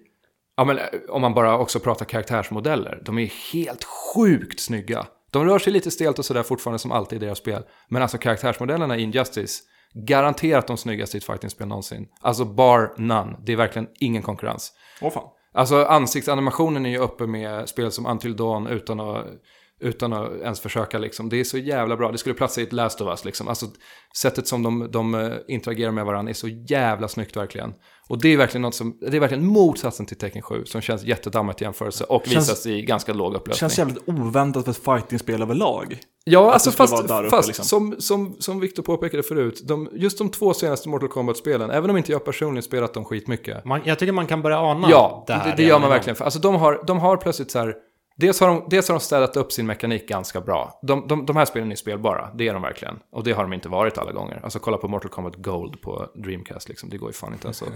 [0.60, 5.06] ja men om man bara också pratar karaktärsmodeller, de är helt sjukt snygga.
[5.30, 7.62] De rör sig lite stelt och sådär fortfarande som alltid i deras spel.
[7.88, 9.60] Men alltså karaktärsmodellerna i Injustice,
[9.94, 12.06] garanterat de snyggaste i ett fightingspel någonsin.
[12.20, 14.72] Alltså bar none, det är verkligen ingen konkurrens.
[15.00, 15.28] Åh fan.
[15.52, 19.26] Alltså ansiktsanimationen är ju uppe med spel som Until Dawn utan att,
[19.80, 21.28] utan att ens försöka liksom.
[21.28, 22.12] Det är så jävla bra.
[22.12, 23.48] Det skulle platsa i ett Last of Us liksom.
[23.48, 23.66] Alltså
[24.18, 27.74] sättet som de, de eh, interagerar med varandra är så jävla snyggt verkligen.
[28.08, 31.04] Och det är verkligen något som, det är verkligen motsatsen till Tekken 7 som känns
[31.04, 33.58] jättedammigt i jämförelse och Känns- visas i ganska låg upplösning.
[33.58, 35.98] Känns jävligt oväntat för ett fightingspel överlag.
[36.24, 37.64] Ja, alltså fast, uppe, fast liksom.
[37.64, 41.96] som, som, som Victor påpekade förut, de, just de två senaste Mortal Kombat-spelen, även om
[41.96, 45.32] inte jag personligen spelat dem skitmycket, Man, jag tycker man kan börja ana Ja, det
[45.32, 45.56] det, här.
[45.56, 46.16] det, gör man verkligen.
[46.16, 47.74] För, alltså, de, har, de har plötsligt så här...
[48.20, 50.78] Dels har, de, dels har de städat upp sin mekanik ganska bra.
[50.82, 52.98] De, de, de här spelen är spelbara, det är de verkligen.
[53.12, 54.40] Och det har de inte varit alla gånger.
[54.42, 56.88] Alltså kolla på Mortal Kombat Gold på Dreamcast, liksom.
[56.88, 57.68] det går ju fan inte ens att-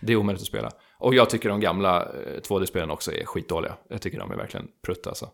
[0.00, 0.70] Det är omöjligt att spela.
[0.98, 3.74] Och jag tycker de gamla eh, 2D-spelen också är skitdåliga.
[3.88, 5.28] Jag tycker de är verkligen prutt alltså.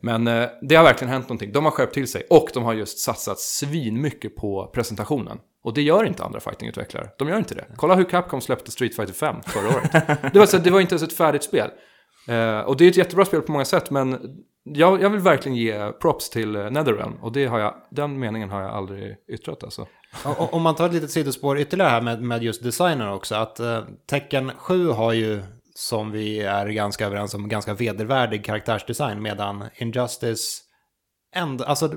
[0.00, 1.52] Men eh, det har verkligen hänt någonting.
[1.52, 5.38] De har skärpt till sig och de har just satsat svinmycket på presentationen.
[5.64, 7.08] Och det gör inte andra fightingutvecklare.
[7.18, 7.64] De gör inte det.
[7.76, 9.92] Kolla hur Capcom släppte Street Fighter 5 förra året.
[10.32, 11.70] Det var, så, det var inte ens ett färdigt spel.
[12.26, 15.56] Eh, och det är ett jättebra spel på många sätt, men jag, jag vill verkligen
[15.56, 17.14] ge props till eh, Netherrealm.
[17.22, 19.86] Och det har jag, den meningen har jag aldrig yttrat alltså.
[20.24, 23.34] Om man tar ett litet sidospår ytterligare här med, med just designen också.
[23.34, 25.42] Att eh, Tecken 7 har ju,
[25.74, 29.22] som vi är ganska överens om, ganska vedervärdig karaktärsdesign.
[29.22, 30.62] Medan Injustice,
[31.34, 31.90] ändå, alltså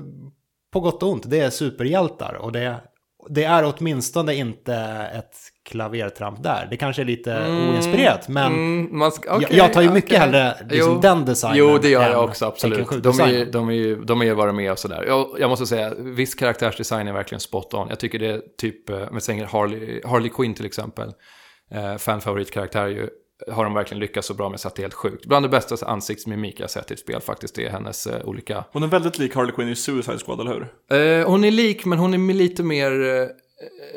[0.72, 2.34] på gott och ont, det är superhjältar.
[2.34, 2.80] Och det,
[3.28, 4.74] det är åtminstone inte
[5.14, 5.36] ett
[5.66, 6.66] klavertramp där.
[6.70, 10.18] Det kanske är lite oinspirerat, men Mm, man ska, jag, okej, jag tar ju mycket
[10.18, 11.00] hellre liksom, Jo.
[11.00, 11.56] den designen.
[11.58, 12.78] Jo, det gör jag också, absolut.
[12.78, 13.50] De är, 7-designen.
[13.52, 15.04] de, är, ju- de är vad de är och sådär.
[15.06, 17.88] Jag, jag måste säga, viss karaktärsdesign är verkligen spot on.
[17.88, 21.12] Jag tycker det är typ, eh, med säger Harley, Harley Quinn till exempel,
[21.70, 23.08] eh, fanfavoritkaraktär ju,
[23.52, 25.26] har de verkligen lyckats så bra med så att det är helt sjukt.
[25.26, 28.64] Bland det bästa ansiktsmimik jag sett i ett spel faktiskt, det är hennes eh, olika...
[28.72, 30.52] Hon är väldigt lik Harley Quinn i Suicide Squad, eller
[30.90, 31.20] hur?
[31.20, 32.92] Eh, hon är lik, men hon är lite mer...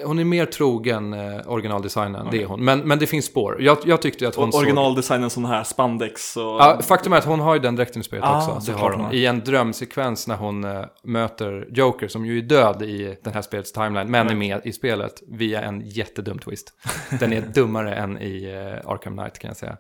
[0.02, 2.64] eh, hon är mer trogen eh, originaldesignen, det är hon.
[2.66, 3.62] Men, men det finns spår.
[3.62, 4.62] Jag, jag tyckte att hon Och såg...
[4.62, 6.44] originaldesignen sån här spandex och...
[6.44, 8.72] Ja, faktum är att hon har ju den dräkten i spelet Ah, också.
[8.72, 9.14] Det har hon.
[9.14, 13.42] I en drömsekvens när hon eh, möter Joker, som ju är död i den här
[13.42, 16.74] spelets timeline, men är med i spelet via en jättedum twist.
[17.20, 19.78] Den är dummare än i eh, Arkham Knight kan jag säga.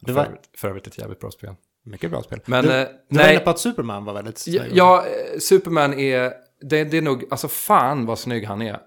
[0.00, 1.54] Det var- för övrigt ett jävligt bra spel.
[1.86, 2.40] Mycket bra spel.
[2.46, 3.34] Men, du, du var nej.
[3.34, 5.04] inne på att Superman var väldigt Ja,
[5.40, 6.32] Superman är,
[6.68, 8.78] det, det är nog, alltså fan vad snygg han är.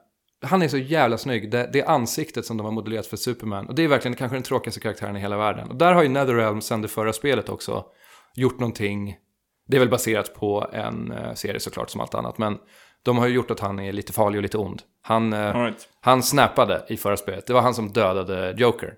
[0.41, 1.51] Han är så jävla snygg.
[1.51, 3.67] Det, det är ansiktet som de har modellerat för Superman.
[3.67, 5.69] Och det är verkligen kanske den tråkigaste karaktären i hela världen.
[5.69, 7.85] Och där har ju Netherrealm sen det förra spelet också
[8.35, 9.15] gjort någonting.
[9.67, 12.37] Det är väl baserat på en eh, serie såklart som allt annat.
[12.37, 12.57] Men
[13.03, 14.81] de har ju gjort att han är lite farlig och lite ond.
[15.01, 15.87] Han, eh, right.
[16.01, 17.47] han snappade i förra spelet.
[17.47, 18.93] Det var han som dödade Joker.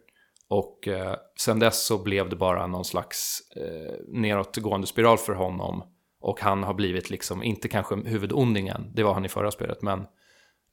[0.49, 5.84] Och eh, sen dess så blev det bara någon slags eh, nedåtgående spiral för honom.
[6.22, 10.05] Och han har blivit liksom, inte kanske huvudondingen, det var han i förra spelet, men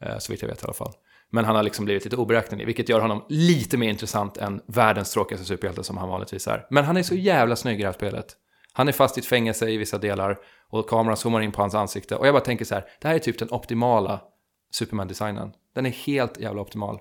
[0.03, 0.93] eh, så vitt jag vet i alla fall.
[1.31, 5.13] Men han har liksom blivit lite oberäknelig, vilket gör honom lite mer intressant än världens
[5.13, 6.67] tråkigaste superhjälte som han vanligtvis är.
[6.71, 8.37] Men han är så jävla snygg i det här spelet.
[8.73, 10.39] Han är fast i ett fängelse i vissa delar
[10.71, 12.17] och kameran zoomar in på hans ansikte.
[12.17, 14.21] Och jag bara tänker så här, det här är typ den optimala
[14.71, 15.53] Superman-designen.
[15.75, 16.99] Den är helt jävla optimal.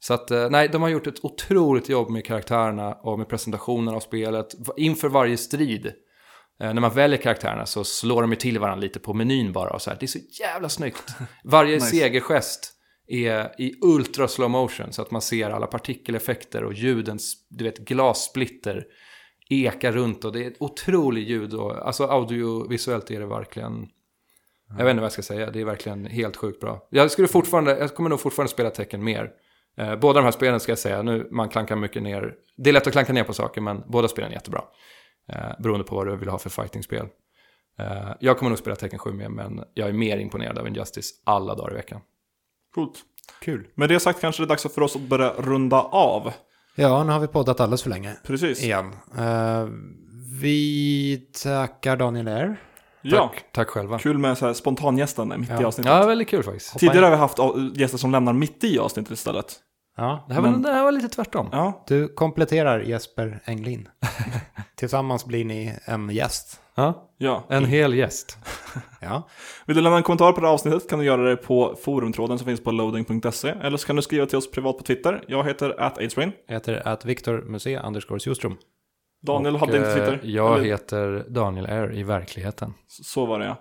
[0.00, 3.94] Så att, eh, nej, de har gjort ett otroligt jobb med karaktärerna och med presentationen
[3.94, 4.46] av spelet.
[4.76, 5.92] Inför varje strid,
[6.58, 9.70] när man väljer karaktärerna så slår de ju till varandra lite på menyn bara.
[9.70, 9.96] Och så här.
[10.00, 11.14] Det är så jävla snyggt.
[11.44, 11.86] Varje Nice.
[11.86, 12.70] segergest
[13.06, 17.78] är i ultra slow motion så att man ser alla partikeleffekter och ljudens, du vet,
[17.78, 18.84] glassplitter
[19.50, 23.86] ekar runt och det är ett otroligt ljud och alltså audiovisuellt är det verkligen
[24.68, 26.88] jag vet inte vad jag ska säga, det är verkligen helt sjukt bra.
[26.90, 29.30] Jag, skulle fortfarande, jag kommer nog fortfarande spela tecken mer.
[29.78, 32.74] Eh, båda de här spelen ska jag säga, nu man klankar mycket ner, det är
[32.74, 34.64] lätt att klanka ner på saker men båda spelen är jättebra.
[35.32, 37.06] Eh, beroende på vad du vill ha för fightingspel.
[37.78, 41.10] Eh, jag kommer nog spela tecken 7 mer men jag är mer imponerad av Injustice
[41.24, 42.00] alla dagar i veckan.
[42.74, 42.98] Coolt.
[43.40, 43.66] Kul.
[43.74, 46.32] Med det sagt kanske det är dags för oss att börja runda av.
[46.74, 48.16] Ja, nu har vi poddat alldeles för länge.
[48.26, 48.62] Precis.
[48.64, 48.92] Igen.
[49.18, 49.66] Eh,
[50.40, 52.56] vi tackar Daniel R.
[53.02, 53.98] Ja, Tack, tack själva.
[53.98, 55.66] kul med så här spontangästen mitt i Ja.
[55.66, 55.92] avsnittet.
[55.92, 56.78] Ja, väldigt kul faktiskt.
[56.78, 57.38] Tidigare har vi haft
[57.80, 59.56] gäster som lämnar mitt i avsnittet istället.
[59.96, 61.48] Ja, Det här, var, Men- det här var lite tvärtom.
[61.52, 63.88] Ja, du kompletterar Jesper Englin.
[64.76, 66.60] tillsammans blir ni en gäst.
[66.74, 67.44] Ja, Ja.
[67.48, 68.38] en hel gäst.
[69.00, 69.28] Ja,
[69.66, 72.38] Vill du lämna en kommentar på det här avsnittet kan du göra det på forumtråden
[72.38, 75.24] som finns på loading.se eller så kan du skriva till oss privat på Twitter.
[75.28, 76.32] Jag heter ataidsrain.
[76.46, 78.56] jag heter att Viktor Musé underscore Ljungström.
[79.26, 80.20] Daniel Och, hade inte eh, Twitter.
[80.22, 82.74] Jag Eller- heter Daniel R i verkligheten.
[82.86, 83.60] Så var det ja.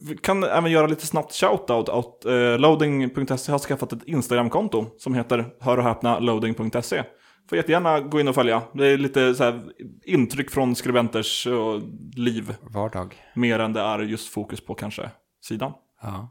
[0.00, 1.88] Vi kan även göra lite snabbt shoutout.
[1.88, 7.02] Att, eh, loading.se har skaffat ett Instagramkonto som heter, hör och häpna, loading.se.
[7.48, 8.62] Får jättegärna gå in och följa.
[8.74, 9.60] Det är lite så här,
[10.04, 11.80] intryck från skribenters eh,
[12.16, 12.54] liv.
[12.62, 13.14] Vardag.
[13.34, 15.10] Mer än det är just fokus på kanske
[15.42, 15.72] sidan.
[16.02, 16.28] Ja.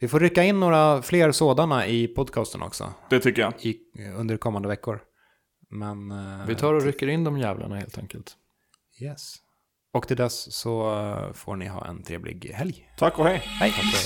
[0.00, 3.52] Vi får rycka in några fler sådana i podcasten också Det tycker jag.
[3.60, 3.76] i,
[4.18, 5.00] under kommande veckor.
[5.72, 6.12] Men,
[6.46, 8.36] Vi tar och rycker in de jävlarna helt enkelt.
[9.00, 9.34] Yes.
[9.92, 12.88] Och till dess så eh, får ni ha en trevlig helg.
[12.98, 13.38] Tack och hej.
[13.38, 13.70] hej.
[13.70, 14.02] Tack och hej.